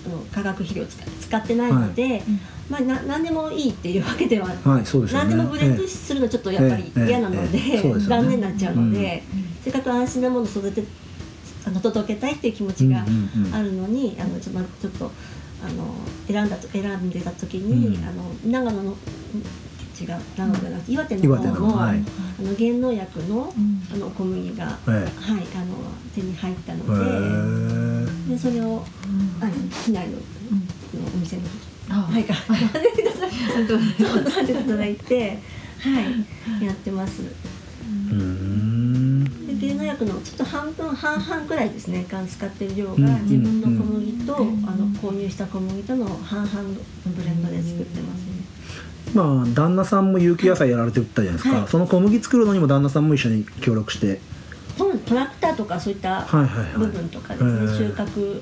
[0.06, 2.24] あの化学肥料使使ってないので、
[2.70, 5.20] まあ、な何でもいいっていうわけでははいそうでね。
[5.20, 7.08] 何でもブレンドするのちょっとやっぱりええ。
[7.10, 7.60] 嫌なので、
[8.00, 9.22] 残念になっちゃうので、
[9.64, 10.84] せっかく安心なものを育て
[11.66, 13.54] あの届けたいっていう気持ちがうんうんうん。
[13.54, 15.94] あるのに、あのちょ,、まあ、ちょっとああの
[16.28, 18.04] 選んだと選んでた時に、うん。
[18.06, 18.96] あの長野のん
[20.00, 20.22] 違う。
[20.38, 22.04] 長野じゃなくて岩手の岩方の手のはい。
[22.40, 23.54] あの減農薬の
[23.94, 25.42] あの小麦が、えはい、あの
[26.14, 26.86] 手に入ったえの
[28.26, 28.32] で。
[28.32, 28.84] へでそれを
[29.40, 30.18] あの市内の,、
[31.14, 31.44] お店の
[31.90, 32.38] あはいかい
[34.48, 35.40] ただいて
[35.80, 36.02] は
[36.62, 37.22] いやってます。
[37.22, 37.56] え
[38.12, 39.24] うん。
[39.48, 46.70] で低農薬のちょっと半分半々くらいですねが使ってる量が自分の小麦と、あの購入した小麦との半々の
[47.16, 48.22] ブレンドで作ってます。
[48.26, 48.35] ね
[49.16, 51.68] まあ旦那さんも有機野菜やられてたじゃないですか、はい。
[51.68, 54.20] その小麦作るのにも旦那さんも一緒に協力して。
[55.06, 56.74] トラクターとかそういったはいはいはい。
[56.78, 57.78] 部分とかですね、へー。
[57.78, 58.42] 収穫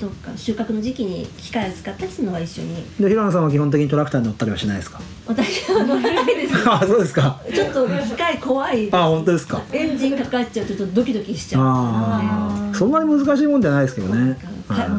[0.00, 2.74] とか収穫の時期に機械を使ったりするのは一緒に。
[2.98, 5.00] で平野さんは基本的にトラクターに乗ったりはしないですか？
[5.26, 6.54] 私は乗らないです。
[6.68, 7.40] あそうですか。
[7.52, 8.88] ちょっと機械怖い。
[8.92, 9.60] あ本当ですか。
[9.72, 11.62] エンジンかかっちゃうとちょっとドキドキしちゃう。
[11.62, 14.34] ああそんなに難しいもんじゃないですけどね。
[14.34, 14.48] か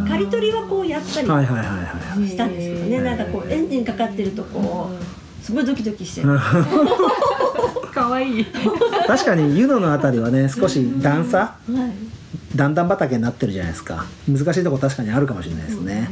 [0.07, 6.39] 刈り取りはこうやったりはいはいはいはいしたんですけどね、なんかこうエンジンかかってるとこうすごいドキドキしちゃう、
[7.93, 8.45] 可愛い
[9.07, 12.11] 確かに湯野のあたりはね少し段差はい。
[12.55, 14.05] 段々畑になってるじゃないですか。
[14.27, 16.09] 難しいとこ確かにあるかもしれないですね。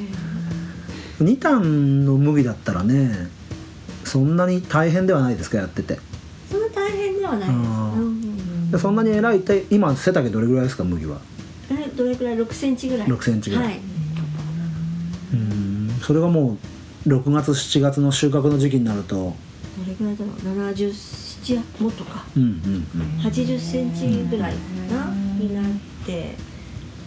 [1.22, 3.28] 2単の麦だったらね
[4.06, 6.00] そんなに大変ではないですかやってて。
[6.50, 7.50] そんな大変ではない
[8.72, 11.18] です、そんなに偉いって今背丈どれぐらいですか麦は？
[11.18, 11.39] え
[12.00, 13.08] どれくらい？6センチぐらい。
[13.08, 13.66] 6センチぐらい。
[13.66, 13.80] はい。
[15.34, 15.90] うん。
[16.02, 16.58] それがも
[17.06, 19.16] う6月7月の収穫の時期になると。
[19.16, 19.34] ど
[19.86, 20.36] れぐらいだろう
[20.72, 22.24] ？77もっとか。
[22.38, 22.50] うんうん
[22.96, 23.20] うん。
[23.20, 24.60] 80センチぐらいか
[24.96, 25.66] なになっ
[26.06, 26.36] て。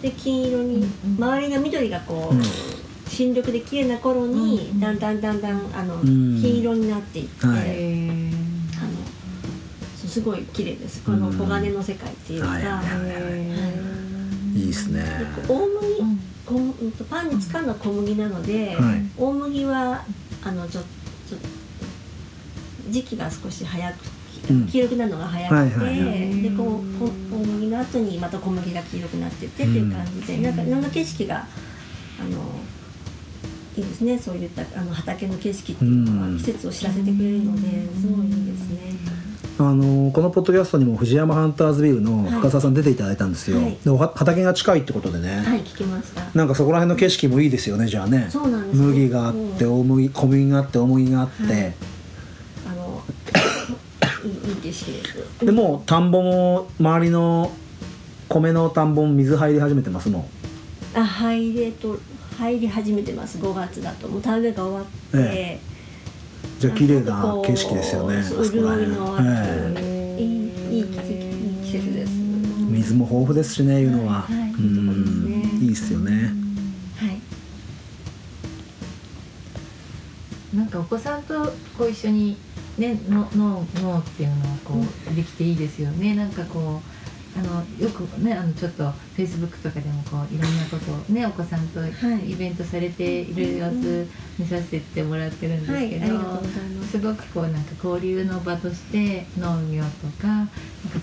[0.02, 0.86] で金色に
[1.18, 2.42] 周りが緑がこう、うん。
[3.08, 6.04] 新緑で綺麗な頃にだんだんだんだんあの、ん。
[6.04, 8.32] 金色になっていって、はい。
[10.06, 11.02] すごい綺麗です。
[11.02, 12.62] この黄金の世界っていうか、はい。
[12.62, 12.72] はい。
[12.74, 14.01] は
[14.54, 15.02] いはいですね。
[15.02, 15.72] で大麦、
[16.46, 19.02] こパンに使うのは小麦なので、はい。
[19.16, 20.04] 大麦は
[20.44, 20.80] あのちょ
[21.28, 21.38] ちょ
[22.90, 23.96] 時期が少し早く
[24.50, 24.66] うん。
[24.66, 31.46] 黄色くなるのが早くて、でこうこ大麦の後にまた小麦が黄色くなってってっていう感じで、なんかいろんな景色が
[32.20, 32.60] あの
[33.76, 34.18] いいですね。
[34.18, 36.38] そういったあの畑の景色っていうのはうん。
[36.38, 38.92] 季節を知らせてくれるのですごいいいですね。
[39.70, 43.76] あのこのポッドキャストにも藤山ハンターズビルの深澤さん出ていただいたんですよ、はい。
[43.84, 46.22] で畑が近いってことでね、はい聞きました。
[46.34, 48.26] なんかそこら辺の景色もいいですよねじゃあね。
[48.30, 49.80] そうなんです麦があってうん。
[49.80, 51.74] 大麦小麦があって大麦があって、はい。
[52.70, 53.02] あの
[54.24, 55.04] いいいい景色で
[55.40, 55.44] す。
[55.44, 57.52] でもう田んぼも周りの
[58.28, 60.24] 米の田んぼも水入り始めてますもん。
[60.94, 61.98] あ入れと
[62.38, 63.38] 入り始めてます。
[63.38, 64.08] 5月だと。
[64.08, 65.60] もう田植えが終わって、え
[66.58, 68.86] じゃあ綺麗な景色ですよねあそこら辺。
[68.86, 69.92] 潤
[70.70, 70.84] いい
[71.64, 72.12] 季節です。
[72.70, 74.62] 水も豊富ですしねいうのは、はいはいうん。
[75.36, 76.32] いいとこですよね。
[76.96, 77.20] はい。
[80.56, 82.36] なんかお子さんとこう一緒に
[82.78, 84.74] ねの脳脳っていうのをこ
[85.10, 86.14] うできていいですよね。
[86.14, 86.91] なんかこう
[87.34, 94.06] あのよくねあのちょっとフェイスブックとかでもこういろんなことをねお子さんとはいイベントされている様子
[94.38, 96.42] 見させてもらってるんですけど、
[96.82, 96.90] す。
[96.92, 100.50] すごくこうなんか交流の場として農業とかなんか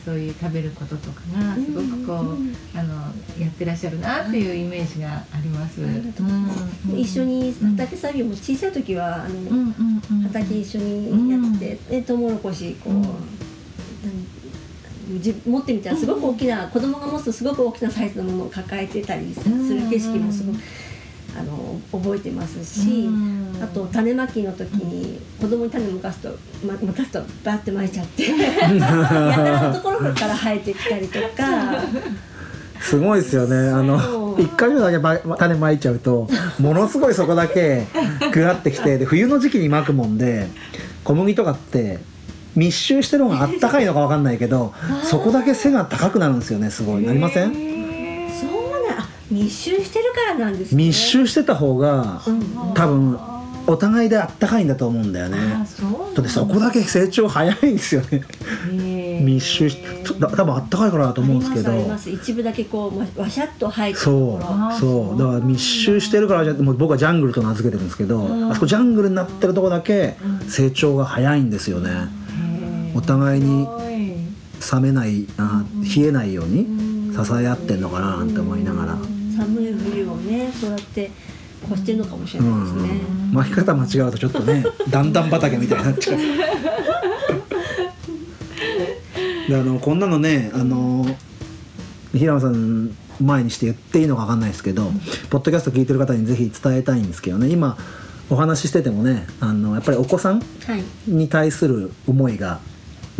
[0.05, 2.93] そういう食べることとかがすごくこう、うんあの
[3.39, 5.81] やってらっしゃるなっていうイメージがあります。
[5.81, 6.13] うん。
[6.99, 12.93] 一緒に畑作業も小さい時はあの、うんうんうん畑一緒にやってて、でトウモロコシこう、
[15.47, 20.59] 持ってみたらすごく大きな、子供が持つとすごく大きなサイズのものを抱えてたりする景色もすごく、
[21.37, 23.63] あの覚えてますし、うん。
[23.63, 26.29] あと種まきの時に子供に種むかすと、
[26.65, 31.83] ま、むかすとバーって巻いちゃって やたらのところから生えてきたりとか。
[32.81, 33.55] すごいですよね。
[33.69, 37.85] あの一回目だけば種まいちゃうと ものすごいそこだけ
[38.31, 40.47] ぐわってきてで冬の時期にまくもんで
[41.03, 41.99] 小麦とかって
[42.59, 47.03] 密集してる方があったかいのかわかんないけどそこだけ背が高くなるんですよねすごい。
[47.03, 47.53] なりません？
[47.53, 47.61] そう
[48.87, 50.83] なあ密集してるからなんですね。
[50.85, 52.73] 密集してた方がうん。
[52.73, 53.19] 多分
[53.67, 55.37] お互いであったかいんだと思うんだよね。
[55.37, 55.61] だ。
[56.21, 58.23] ってそこだけ成長早いんですよね。
[59.21, 60.13] 密集し多
[60.43, 61.71] 分あったかいからだと思うんですけど。
[61.71, 62.29] ありますあります。
[62.31, 65.19] 一部だけこうわわしゃっと生えてそうそう。
[65.19, 65.25] だ。
[65.27, 70.17] から密集してるからじゃもう僕はジャングルと名付けてるんですけどあそこジャングルになってるとこだけ
[70.47, 71.91] 成長が早いんですよね
[72.99, 73.65] お互いに
[74.73, 75.63] 冷めないあ
[75.95, 76.65] 冷えないように
[77.15, 78.97] 支え合ってんのかななんて思いながら。
[79.37, 81.09] 寒い冬をねそうやって
[81.71, 83.33] 越してるのかもしれうないですね、ん。
[83.33, 86.17] 巻き方間違うとちょっとね 段々畑みたいになっちゃう。
[89.47, 91.05] であのこんなのねあの
[92.13, 92.91] 平野さん
[93.21, 94.91] 前にして言っていいのか分かんないですけど、
[95.29, 97.77] ポッドキャスト聞いてる方にぜひ伝えたいんですけどね今
[98.29, 100.43] お話ししててもねあのやっぱりお子さんは
[100.77, 100.83] い。
[101.07, 102.59] に対する思いが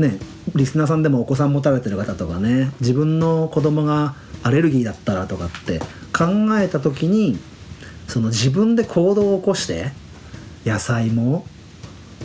[0.02, 0.20] ね
[0.56, 5.80] リスナーさんでもお子さん持たれてる方とかね自分の子供がアレルギーだったらとかって
[6.14, 6.26] 考
[6.60, 7.38] えた時に
[8.08, 9.92] その自分で行動を起こして
[10.66, 11.46] 野菜も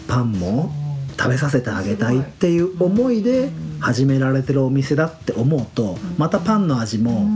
[0.08, 0.72] パンも
[1.18, 3.50] 食べさせてあげたいっていう思いで
[3.80, 7.26] 始められてるお店だって思うとまたパンの味も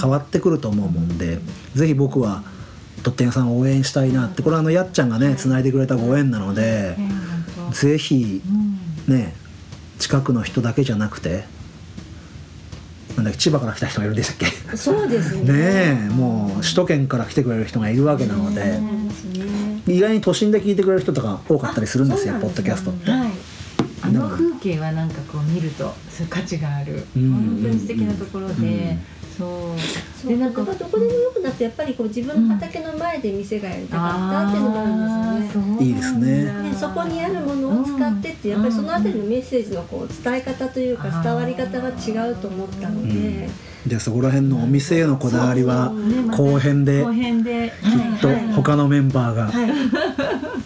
[0.00, 1.40] 変わってくると思うもんで
[1.74, 2.42] ぜひ僕は
[3.02, 6.96] とってん屋さんを応援したいなってこれはあのやっちゃんがねつないでくれたご縁なので
[7.72, 8.42] ぜひ
[9.06, 9.34] ね
[9.98, 11.44] 近くの人だけじゃなくて
[13.16, 14.36] なんだっけ千葉から来た人がいるんでしたっ
[14.70, 14.76] け？
[14.76, 15.42] そうですね。
[15.42, 18.80] ねえもう首都圏から来てくれる人がいるわけなのでね。
[19.88, 22.90] 意外に都心で聞いてくれる人とか多かったりするんですよあポッドキャスト。
[22.90, 23.10] って。
[23.10, 23.30] はい
[24.00, 28.68] あの風景はなんかこう見るとそういう価値がある、うん本当に素敵なところで、うんそう
[29.38, 29.74] そ
[30.26, 30.36] う。
[30.36, 35.84] なんかどこでもよくなってやっぱりこう自分の畑の前で店がやりたかったっていうのがあるんですよね。
[35.84, 36.70] いいですね。
[36.70, 43.48] でそこにあるものを使ってってやっぱりそのあたりのメッセージのこう伝え方というか伝わり方が違うと思ったので、
[43.86, 45.92] じゃあそこら辺のお店へのこだわりは
[46.36, 47.86] 後編で後編で、き
[48.18, 49.70] っと他のメンバーがはい。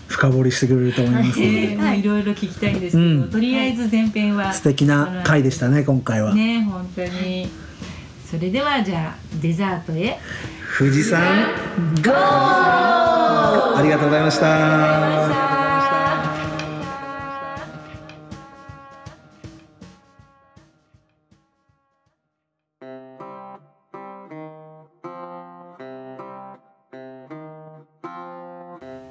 [0.09, 1.41] 深掘りしてくれると思います。
[1.41, 3.31] のでいろいろ聞きたいんですけど、うん。
[3.31, 6.35] とりあえず前編は素敵な回でしたね今回は。
[6.35, 7.49] ね本当に
[8.33, 10.19] それではじゃあデザートへ。
[10.79, 11.21] 富士山
[12.03, 12.15] ゴー。
[13.77, 14.47] ありがとうございました。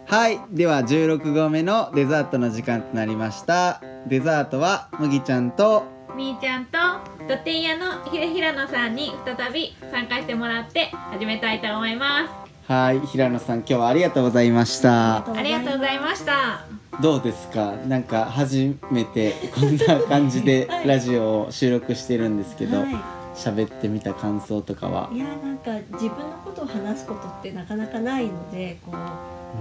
[0.08, 0.40] はい。
[0.50, 3.84] では16号目のデザートの時間となりました。
[4.08, 6.78] デザートは麦ちゃんとみーちゃんと
[7.28, 15.24] ドテン屋のひ平野さんに再び参加してもらって始めたいと思いまはい平野さん今日はありがとうございました。
[15.26, 16.66] すありがとうございました。
[17.02, 17.74] どうですか？
[17.88, 25.10] なんか初めてこんな感じでラジオを収録してるんですけどは喋ってみた感想とかは？
[25.12, 28.96] いいやなんか自分のことを話すことってなかなかないのでこう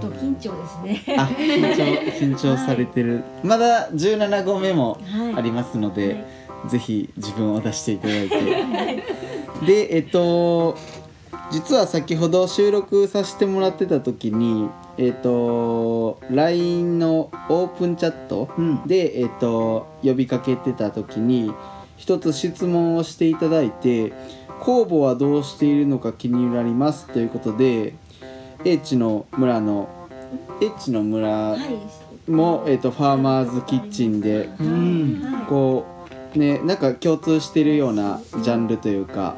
[0.01, 1.15] ド緊張ですね。
[1.17, 5.35] あ緊張緊張されてる、 まだ17号目もはい。
[5.35, 6.25] ありますので、はい
[6.67, 8.41] ぜひ自分を出していただいて。
[9.65, 10.77] でえっと
[11.51, 18.87] 実は先ほど収録させてもらってた時にえっと LINE のオープンチャットうん。
[18.87, 21.53] で、えっと呼びかけてた時に
[21.97, 24.13] 一つ質問をしていただいて
[24.61, 27.93] 酵母はどうしているのか気になりますということで
[28.63, 29.89] 英知の村の
[30.61, 32.31] 英知の村はい。
[32.31, 35.21] も、えっとファーマーズキッチンでうん。
[35.21, 36.00] はいこう
[36.39, 39.35] ねなんか共通してるようなジャンルというか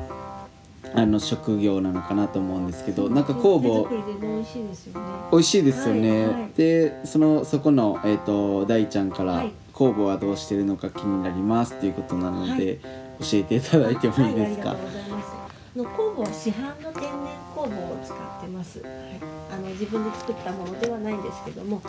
[0.95, 5.07] あの職業なのかなと思うんですけどなんか酵母美味しいですよね。
[5.31, 6.49] 美味しいですよね、はいはい。
[6.55, 9.51] でそのそこの、えー、と大ちゃんから、はい。
[9.73, 12.79] 酵母はどうしてるのか気になりますっていうことなので、はい。
[13.21, 15.31] 教えていただいてもいいですか、はい、ありがとうございます。
[15.75, 17.11] あの酵母は市販の天然
[17.55, 18.79] 酵母を使ってます。
[18.81, 19.25] はい、あ
[19.63, 21.81] の自分で作ったものではないんですけども、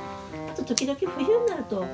[0.50, 1.08] あと時々冬
[1.40, 1.84] になると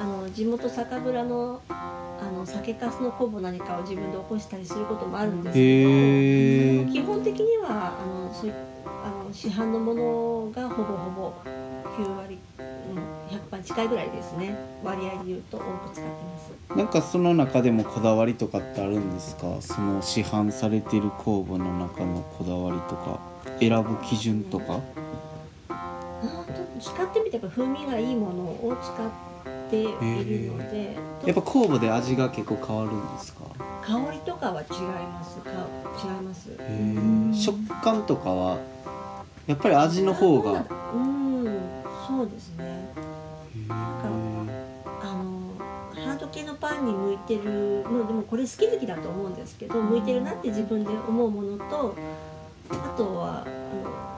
[0.00, 11.32] あの地元酒蔵のあの酒粕の酵母何かを自分で起こしたりすることもあるんですけど、基本的にはあのそういあの市販のものがほぼほぼ
[11.96, 14.56] 9割、うん、100%近いぐらいですね。
[14.82, 16.76] 割合で言うと多く使ってます。
[16.76, 19.56] なんかその中でもこだわりとかってあるんですか？
[19.60, 23.20] その市販されてる酵母の中のこだわりとか
[23.60, 24.82] 選ぶ基準とかあと
[26.80, 29.92] 使ってみて風味がいいものを使っている
[30.52, 33.44] ので、やっぱ酵母で味が結構変わるんですか？
[33.82, 35.36] 香りとかは違います。
[35.38, 36.50] か違います。
[36.50, 37.34] へー。
[37.34, 38.58] 食感とかは
[39.46, 40.64] やっぱり味の方が
[40.94, 41.44] うん
[42.06, 42.64] そうですね。
[42.64, 43.72] へー。
[43.72, 43.74] あ
[45.22, 45.54] の
[45.94, 51.94] ハード系のパンに向いてるのでもこれ好き好きだと思うんですけど向いてるなって自分で思うものと
[52.70, 54.17] あとはあの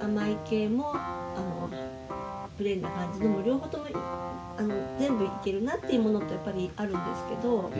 [0.00, 1.70] 甘い系もあの
[2.56, 3.86] プレーンな感じのも両方とも
[4.56, 7.72] あの全部いけるなっていうものとやっぱりあるんですけど、はい、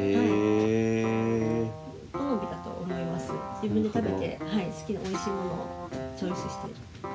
[2.12, 3.32] 好みだと思います。
[3.62, 6.68] 自分で食べて、はい、好きな美味しいものをチョイスして
[7.02, 7.08] ま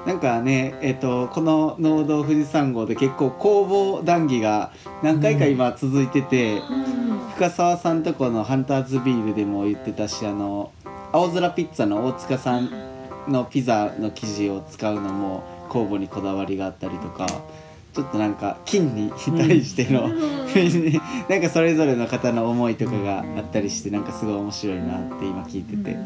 [0.00, 0.06] す。
[0.06, 4.72] なんかねえっ、とこの農道富士山号で結構工房談義が
[5.02, 6.60] 何回か今続いてて、
[7.34, 10.72] 深澤さんとこのハンターズビールでも言ってたしあの
[11.12, 12.93] 青空ピッツァの大塚さん
[13.28, 17.26] のピザの生地を使うのも酵母にこだわりがあったりとか
[17.94, 20.08] ちょっとなんか金に対しての、
[21.28, 25.96] なんかそれぞれの方の思いとかがあったりしてなんかすごい面白いなって今聞いてて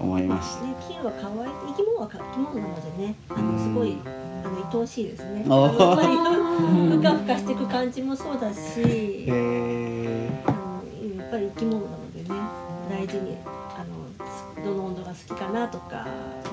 [0.00, 0.64] 思いました。
[0.64, 5.44] ね、金は可愛い生き物はか生き物なのでねあのすごいあの愛おしいですね。
[5.46, 6.16] やっぱり
[6.96, 10.82] ふかふかしていく感じもそうだし、へあの
[11.18, 12.40] やっぱり生き物なのでね
[12.88, 16.06] 大事にあのどの温度が好きかなとか、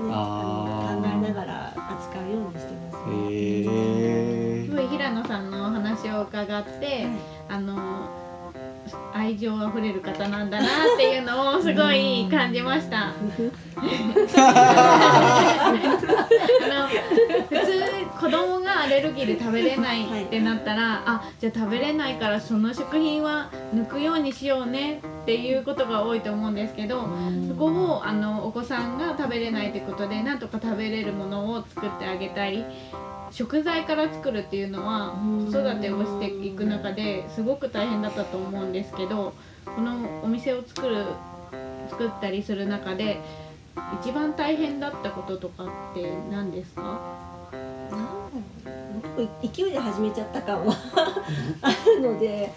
[0.08, 3.32] ね、考えながら扱うようにしてます、ーね。
[3.32, 7.08] へーすごい平野さんのお話を伺って、
[7.50, 8.25] あの
[9.14, 13.08] 愛情あふれる方なんだなっていうのをすごい感じました。
[13.08, 13.14] あ
[16.68, 16.88] の
[17.48, 17.86] 普通
[18.20, 27.08] 子供がアレルギーで食べれないってなったら、あじゃあ食べれないからその食品は抜くようにしようねっていうことが多いと思うんですけど、
[27.48, 32.66] そこをあのお子さんが食べれないってことでなんとか食べれるものを作ってあげたり
[33.32, 35.46] 食材から作るっていうのはうん。
[35.46, 39.34] 子育てをしていく中ですごく大変だったと思うんですけど
[39.66, 41.06] このお店を作る
[41.90, 43.20] 作ったりする中で
[44.02, 47.00] 一番大変だったこととかって何ですか？
[49.42, 50.74] 勢いで始めちゃった感は
[51.62, 52.52] あるので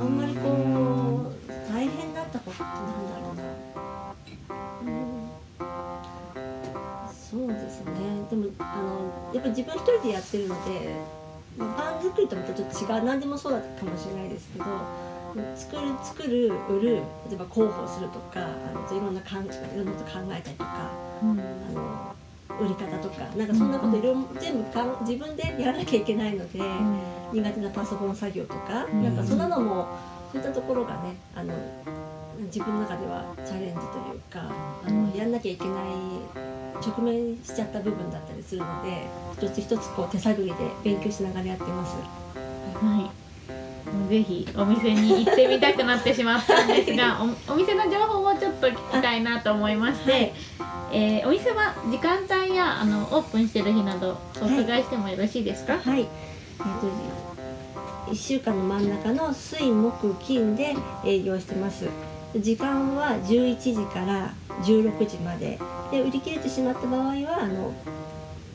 [0.00, 2.74] あんまりこう大変だったことってなん
[3.10, 3.42] だろうな、
[4.92, 5.28] うん、
[7.12, 7.92] そうですね。
[8.30, 10.94] でもあのやっぱり自分一人でやってるので、
[11.56, 14.64] まあ、パン作りとまたちょっと違う何でもそうだったかもしれないですけど
[15.54, 16.94] 作る作る売る
[17.28, 20.90] 例えば広報するとかあのいろんなかんいろんなこと考えたりとか。
[21.20, 22.18] あの
[22.60, 26.58] 売り方とかなんかそんなこといろいろ全部かん自分でやらなきゃいけないので、
[27.32, 29.86] 苦手なパソコン作業とか、うんなんかそんなのも
[30.32, 31.54] そういったところがねあの
[32.46, 33.84] 自分の中ではチャレンジとい
[34.16, 34.50] うか
[34.86, 35.74] あのやんなきゃいけない
[36.80, 41.96] 直面しちゃった部分だったりするので一つ一つこう手探りで勉強しながらやってます。
[42.84, 43.28] はい。
[44.08, 50.34] ぜひお店に行ってみたくなってしまったんですが おお店の情報をちょっと聞きたいなと思いまして、
[50.92, 56.12] えーお店は時間帯やあのオープンしてる日などお伺いしてもよろしいですか、はい、えっ、と
[58.12, 60.74] 1週間の真ん中の水木金で
[61.04, 61.86] 営業してます
[62.36, 65.58] 時間は11時から16時まで。
[65.90, 67.72] で売り切れてしまった場合はあの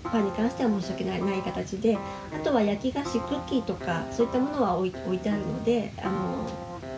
[0.04, 2.00] パンに関しては申し訳ないない形であ
[2.44, 6.48] とは焼き菓子クッキーとかそういったものは置い置いてあるのであの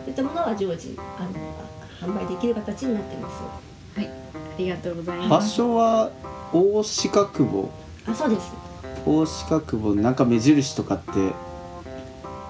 [0.04, 3.42] そういったものは常時あの販売できる形になってます。
[3.96, 5.54] ありがとうござい場ます。
[5.54, 6.10] 所は
[6.52, 7.70] 大鹿久保
[8.06, 8.52] あそうです。
[9.06, 11.12] 大鹿久保なんか目印とかって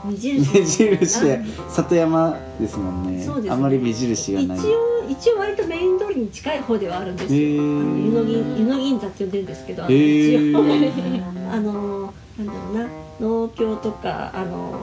[0.07, 0.54] 目印。
[0.54, 1.26] 目印。
[1.26, 1.38] や
[1.68, 3.22] 里山ですもんね。
[3.22, 3.50] そうですね。
[3.50, 4.59] あまり目印がない。
[4.59, 7.40] 一応一応割とメイン通りに近い方ではあるんですよ。
[7.40, 7.61] へー。
[7.61, 10.59] あの湯の銀湯の銀座って呼んでるんですけど、一応。
[11.52, 12.88] あのなんだろうな。
[13.20, 14.78] 農協とかあの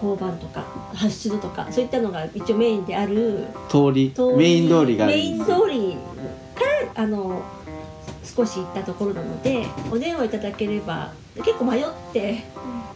[0.00, 0.64] 交番とか
[0.94, 3.46] ハッシュドとかそういったのが一応メインである。
[3.68, 4.14] 通り。
[4.36, 5.96] メイン通りがメイン通り
[6.54, 6.64] か
[6.94, 7.42] らあの
[8.22, 12.44] 少し行ったところなのでお電話いただければ結構迷って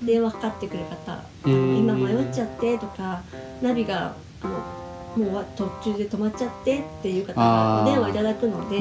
[0.04, 3.22] 電話かかってくる方今迷っちゃってとか
[3.60, 8.78] ナビがあのもうわ途中で止まっちゃってっていう方がお電話いただくので、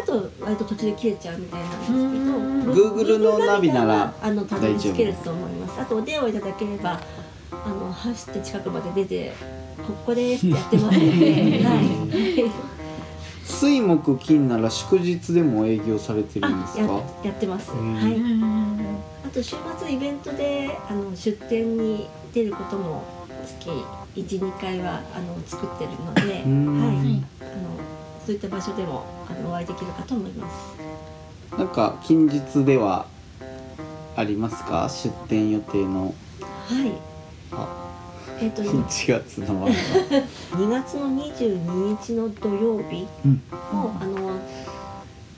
[0.00, 5.80] だと割と途中で切れちゃうみたいなんですけど Google のナビならはあのたどり着けると思います。
[5.80, 7.00] あとお電話いただければ
[7.52, 9.32] あの走って近くまで出て
[9.86, 12.79] ここですってやってますので、 はい、
[13.50, 16.94] 水木金なら祝日でも営業されてるんですあやか
[17.24, 17.80] やってます、はい。
[18.16, 18.96] うん。
[19.24, 23.02] あと週末イベントであの出店に出ることも
[23.44, 23.68] 月
[24.16, 27.24] 12回はあの作ってるので、はい、あうんの
[28.24, 31.56] そういった場所でもあのお会いできるかと思います。
[31.56, 33.06] なんか近日では
[34.16, 34.88] ありますか？
[34.88, 36.14] 出店予定の。
[36.40, 36.92] はい。
[37.52, 37.89] あ
[38.40, 39.68] えっ、 と1月の終わ
[40.52, 43.42] 2月の22日の土曜日うん。
[43.72, 44.38] も、あの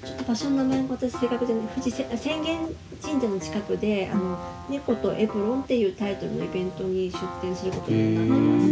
[0.04, 1.66] ちょっと場所の名前が私正確じゃない。
[1.68, 2.68] 富士せ浅間
[3.00, 4.36] 神社の近くで「あの
[4.68, 8.66] 猫とエプロン」っていうタイトルのイベントに出店することになってます。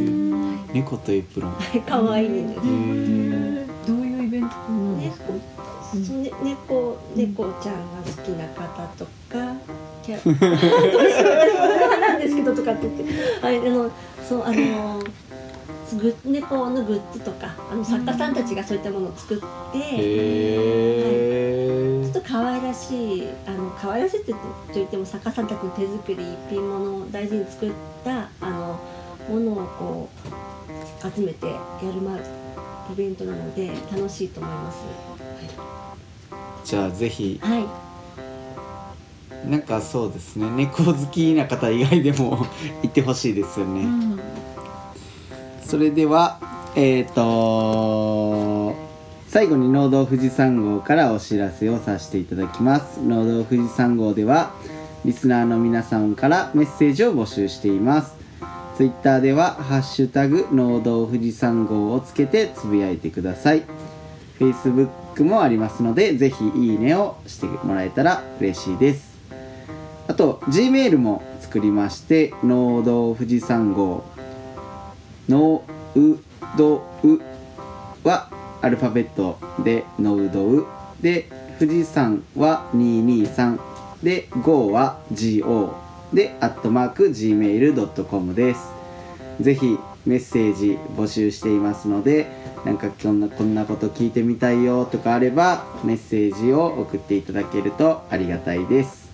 [0.74, 1.53] り猫とエプロン。
[1.72, 2.57] へ可愛いね。
[2.57, 3.66] ー。
[3.87, 4.49] どういうイベント
[5.01, 5.35] 猫。
[5.91, 9.55] そのね猫猫ちゃんが好きな方とか、
[10.05, 13.05] キャどうしようなんですけどとかって言って。
[13.43, 13.91] ああの
[14.31, 15.03] そうあの
[15.99, 19.39] グ猫のグッズとかあの作家さんたちがそういったものを作っ
[19.72, 22.12] て、へー。
[22.12, 24.33] ちょっと可愛らしいあの可愛らしいって
[24.72, 27.72] 言っても作家さんたちの手作り一品物を大事に作っ
[28.05, 28.81] たあの
[29.28, 30.09] ものをこ
[31.03, 31.53] う集めてや
[31.93, 32.20] るまイ
[32.95, 34.76] ベントなので楽しいと思います。
[34.78, 34.91] はい
[36.64, 37.66] じゃあぜひはい。
[39.49, 42.47] なんかそうですね猫好きな方以外でも
[42.83, 44.10] 行ってほしいですよね、うん
[45.71, 46.41] それでは
[46.75, 48.75] えっ、と
[49.29, 53.01] 最後に農道富士山号からお知らせをさせていただきます。
[53.01, 54.53] 農道富士山号では
[55.05, 58.16] リスナーの皆さんからメッセージを募集しています。
[58.77, 63.62] ツイッターでは「ハッシュタグ農道富士山号」をつけてつぶやいてください。
[64.41, 69.21] Facebook もありますのでぜひいいねをしてもらえたら嬉しいです。
[70.09, 74.03] あと G メールも作りまして農道富士山号
[75.31, 75.64] の
[75.95, 76.18] う
[76.59, 77.20] どう
[78.07, 78.28] は
[78.61, 80.66] アルファベットでのうどう
[81.01, 81.28] で
[81.59, 83.59] 富士山は223
[84.03, 85.74] で GO は GO
[86.12, 88.72] でアットマーク Gmail.com です
[89.41, 92.26] ぜひメッセージ募集していますので
[92.64, 99.11] なんかこんなこんなこと聞いてみたいよとかあればメッセージを送っていただけるとありがたいです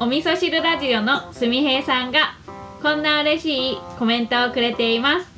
[0.00, 2.34] お味噌汁ラジオのすみへいさんが
[2.82, 5.35] こんな嬉しいコメントをくれています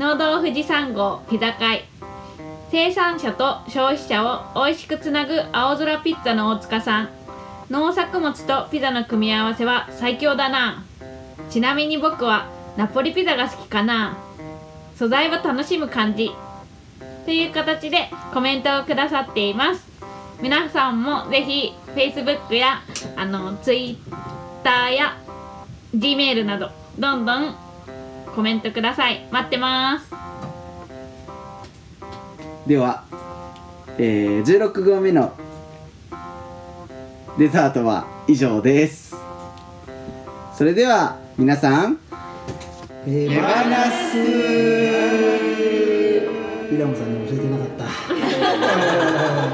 [0.00, 1.84] 農道富士山号ピザ会。
[2.70, 7.10] 生産者と消費者を美味しくつなぐ青空ピッツァの大塚さん。
[7.68, 10.84] 農作物とピザの組み合わせは最強だな。
[11.50, 12.48] ちなみに僕は
[12.78, 14.16] ナポリピザが好きかな。
[14.96, 16.30] 素材を楽しむ感じ。
[17.26, 19.86] という形でコメントをくださっています。
[20.40, 22.80] 皆さんもぜひ Facebook や
[23.16, 24.00] あの Twitter
[24.92, 25.18] や
[25.94, 27.69] Gmail などどんどん
[28.34, 29.26] コメントください。
[29.30, 30.10] 待ってます。
[32.66, 33.04] では、
[33.98, 35.32] えー、16号目の
[37.38, 39.16] デザートは以上です。
[40.54, 41.98] それでは皆さん
[43.06, 43.44] え手放
[44.10, 44.18] す
[46.74, 47.84] イラモさんに教えてなかった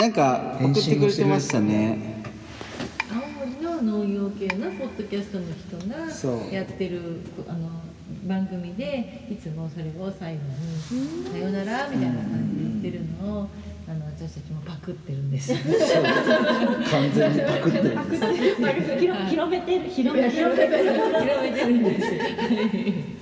[0.00, 2.22] なんか送ってくれてましたね。
[3.12, 6.54] 青森の農業系のポッドキャストの人がそう。
[6.54, 7.68] やってるあの
[8.26, 10.40] 番組でいつもそれを最後
[10.94, 13.48] に「さよなら」みたいな感じで言ってるのを
[13.86, 15.52] あの私たちもパクってるんです。
[15.52, 15.58] よ。
[16.90, 18.24] 完全にパクってるんです。
[19.00, 19.90] 広広めてる。
[19.90, 20.50] 広めてる。
[20.50, 22.06] 広めてるんです。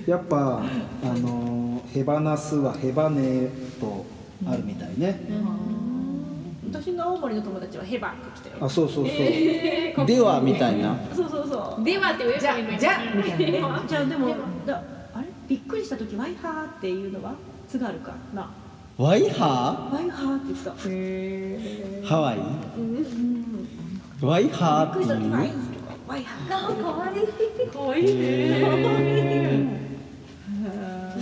[0.09, 0.15] よ。
[0.15, 0.63] やっぱ
[1.03, 3.49] あのヘバナスはヘバネ
[3.81, 4.05] と
[4.47, 5.68] あるみたいね、私の青
[7.29, 8.65] 森の友達はヘバって来たよ。
[8.65, 9.11] あそうそうそ
[10.03, 10.97] う、ではみたいな。
[11.15, 11.83] そうそうそう。
[11.83, 12.79] ではっておじゃじゃみたいな。
[12.79, 15.27] じゃあでもだあれ？
[15.47, 17.33] びっくりした時ワイハーっていうのは？
[17.67, 18.13] 津軽か。
[18.33, 18.49] な。
[18.97, 20.71] ワイハワイハーって言ってた。
[20.71, 22.07] へえー。
[22.07, 22.39] ハワイ？
[24.21, 25.37] ワイハーびっくりしたっていう時
[26.07, 27.11] ワイハーかわい。
[27.11, 27.25] い
[27.71, 28.05] かわいい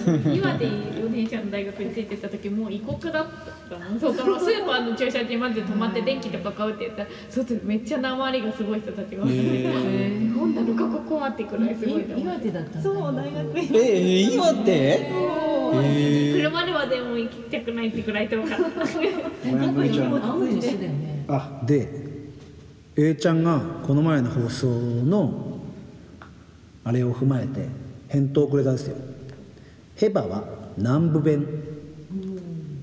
[0.08, 3.26] 岩手4年生の大学についてた時もう異国だっ
[3.70, 4.66] たもんそうからスー。
[4.66, 12.82] パーの駐車場にまず止まって電気とか買うって言ったら外でめっちゃ鉛がすごい人たちが「日本なのかここは」ってくらいすごい岩手だったんだ。
[12.82, 14.72] そう大学院えー、岩手？
[14.72, 18.60] えー、車ではでも行きたくないってくらい遠かっ
[21.28, 21.34] た。
[21.34, 22.08] あで
[22.96, 25.60] A ちゃんがこの前の放送の
[26.84, 27.68] あれを踏まえて
[28.08, 28.96] 返答をくれたんですよ
[29.98, 30.44] ヘバは
[30.78, 31.46] 南部弁。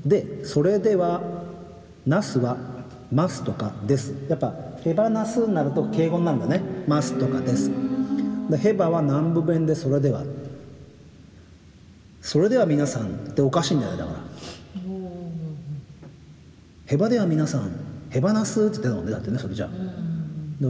[0.05, 1.23] でそれでは
[2.07, 2.59] ナスは
[3.11, 4.13] マスとかです。
[4.29, 4.53] やっぱ
[4.83, 6.61] ヘバナスになると敬語になるんだね。
[6.87, 7.71] マスとかです。
[8.51, 10.23] でヘバは南部弁でそれでは。
[12.21, 14.19] それでは皆さんっておかしいんだよねだから。
[16.87, 17.71] ヘバでは皆さん
[18.11, 19.75] ヘバナスって言ってたもんねだってねそれじゃあ、だ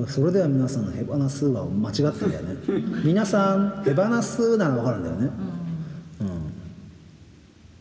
[0.00, 2.56] からそれでは皆さんヘバナスは間違ってんだよね。
[3.04, 5.30] 皆さんヘバナスなら分かるんだよね、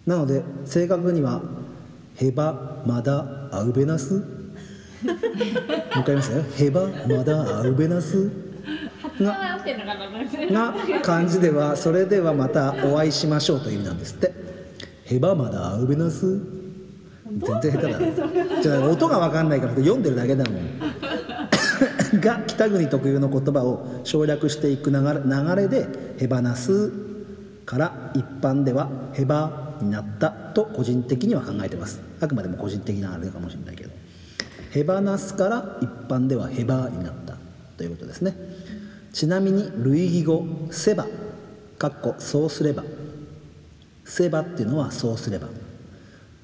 [0.06, 1.42] なので正確には
[2.16, 4.14] ヘバマダアウベナス？
[4.20, 4.26] もう
[5.06, 6.44] 一回言いますよ。
[6.56, 8.30] ヘバマダアウベナス？
[9.20, 9.96] が合ってんのか
[10.52, 14.34] なな感じではそれではまたお会いしましょうという意味なんですって。
[15.06, 16.40] ヘバマダアウベナス？
[17.26, 18.62] 全然下手だな。
[18.62, 20.56] じゃあ音が分かんないから読んでるだけだもん。
[22.22, 25.88] が北国特有の言葉を省略していく流れ流れで
[26.18, 26.92] ヘバナス
[27.66, 32.02] から一般ではヘバになったと個人的には考えてます。
[32.20, 33.92] あくまでも個人的なあれかもしれないけど。
[34.72, 37.38] ヘバナスから一般ではヘバになった
[37.78, 38.36] ということですね。
[39.12, 41.06] ちなみに類義語セバ
[41.78, 42.84] かっこそうすれば。
[44.06, 45.48] セバっていうのはそうすれば。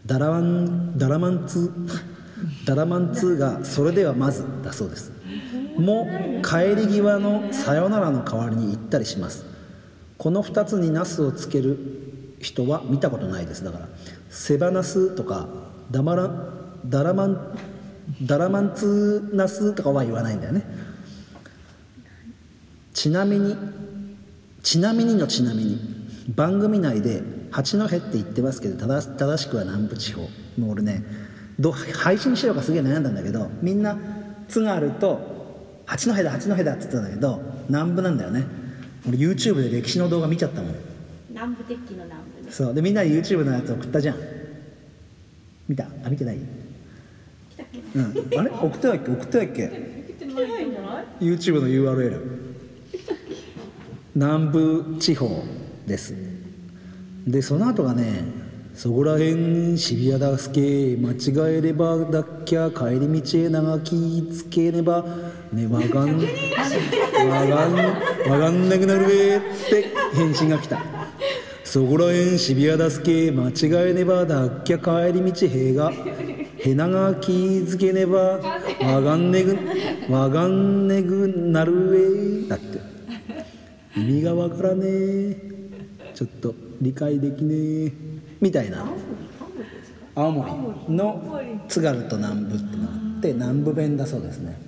[0.06, 1.72] ダラマンダラマンツ
[2.66, 5.12] ダラマンツーがそれではまずだそうです。
[5.78, 6.08] も
[6.44, 9.46] 帰り際のさよならの代わりに言ったりします。
[10.18, 11.78] この2つにナスをつける
[12.40, 13.64] 人は見たことないです。
[13.64, 13.90] だから
[14.30, 15.48] セバナスとか
[15.92, 16.30] ダマラ
[16.86, 17.58] ダラマン
[18.24, 20.64] ダラマンツナスとかは言わないんだよね。
[22.94, 23.56] ちなみに
[24.64, 25.80] ちなみにのちなみに
[26.36, 27.22] 番組内で
[27.52, 30.22] 八戸って言ってますけど正しくは南部地方。
[30.58, 31.04] もう俺ね
[31.60, 33.98] ど配信しようかすげえ悩んだんだけどみんな
[34.48, 38.46] 津軽と八戸だ八戸だって言ってたんだけど南部なんだよね。
[39.08, 40.89] 俺 YouTube で歴史の動画見ちゃったもん。
[41.40, 42.74] 南部鉄器の南部ですそう。
[42.74, 44.18] でみんなで YouTube のやつ送ったじゃん。
[45.70, 45.86] 見た？
[46.04, 46.38] あ見てない？
[47.96, 48.14] うん。
[48.38, 48.50] あれ？
[48.50, 49.12] 送ってないっけ？
[49.12, 49.72] 送ってないっけ
[51.22, 52.20] ？YouTube の URL
[54.16, 55.44] 南部地方
[55.88, 56.14] です。
[57.26, 58.26] でその後がね
[58.74, 60.98] そこらへん渋谷だすけ？
[60.98, 65.06] 間違えればだっきゃ帰り道へ長きつけねば。
[65.54, 67.74] ねわがんわがん
[68.30, 70.99] わがんなくなるべって返信が来た
[71.72, 75.92] そこらへん渋谷だすけ間違えねばだっきゃ帰り道へが。
[76.58, 78.40] へなが気づけねば
[78.82, 79.56] わがんねぐ
[80.12, 82.50] わがんねぐなるえ。
[82.50, 82.80] だって。
[83.96, 85.36] 意味がわからねえ。
[86.16, 87.92] ちょっと理解できねえ。
[88.42, 88.84] みたいな。
[90.16, 90.52] 青森
[90.96, 94.60] の津軽と南部ってのがあって南部弁だそうですね。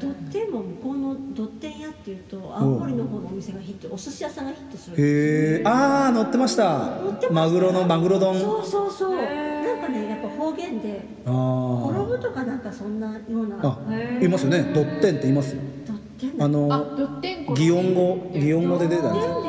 [0.00, 4.96] ドッテンも向こうのドッテン屋っていうと青森の方のお店がヒットお寿司屋さんがヒットする。
[4.96, 7.00] へえああ乗ってました。
[7.02, 7.32] 乗ってました。
[7.34, 8.38] マグロのマグロ丼。
[8.40, 9.16] そうそうそう。
[9.16, 11.86] なんかねやっぱ方言であー。
[11.86, 13.58] 衣とかなんかそんなような。
[13.62, 13.78] あ
[14.22, 14.72] いますよね。
[14.74, 15.62] ドッテンって言いますよ。
[15.86, 15.96] ドッ
[16.32, 19.44] テンあのあドッテンコ擬音語擬音語で出たんですよ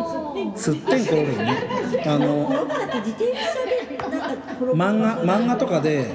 [0.55, 1.57] すってんころるね。
[2.05, 6.05] あの衣だって自転車でなんか衣漫画漫画とかで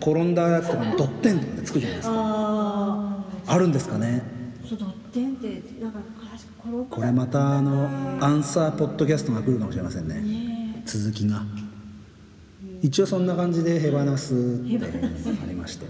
[0.00, 3.11] 転んだやつとかにドッテンとかでつくじゃないですか
[3.52, 4.22] ああるんですかね。
[6.90, 7.88] これまたあの
[8.24, 10.82] アンサーポッドキャストが来るかもしれませんね。
[10.86, 11.42] 続きが。
[12.80, 15.86] 一応そんな感じで「ヘバナス」ってありまして。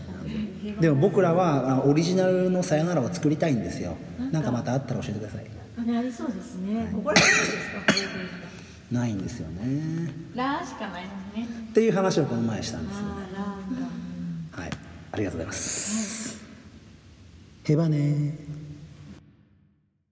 [0.81, 3.97] でも僕らはあオリジナルの「さよなら」を作りたいんですよ。
[4.33, 4.51] なんか。
[4.51, 5.47] またあったら教えてください。
[5.79, 6.91] ありそうですね。
[6.93, 7.93] ここら辺ですか？
[7.93, 10.13] 方言がないんですよね。
[10.35, 11.49] ラーしかないもんね。
[11.71, 14.71] っていう話をこの前したんですよあーラーがはい。
[15.13, 16.32] ありがとうございます、ヘ
[17.77, 18.62] バねー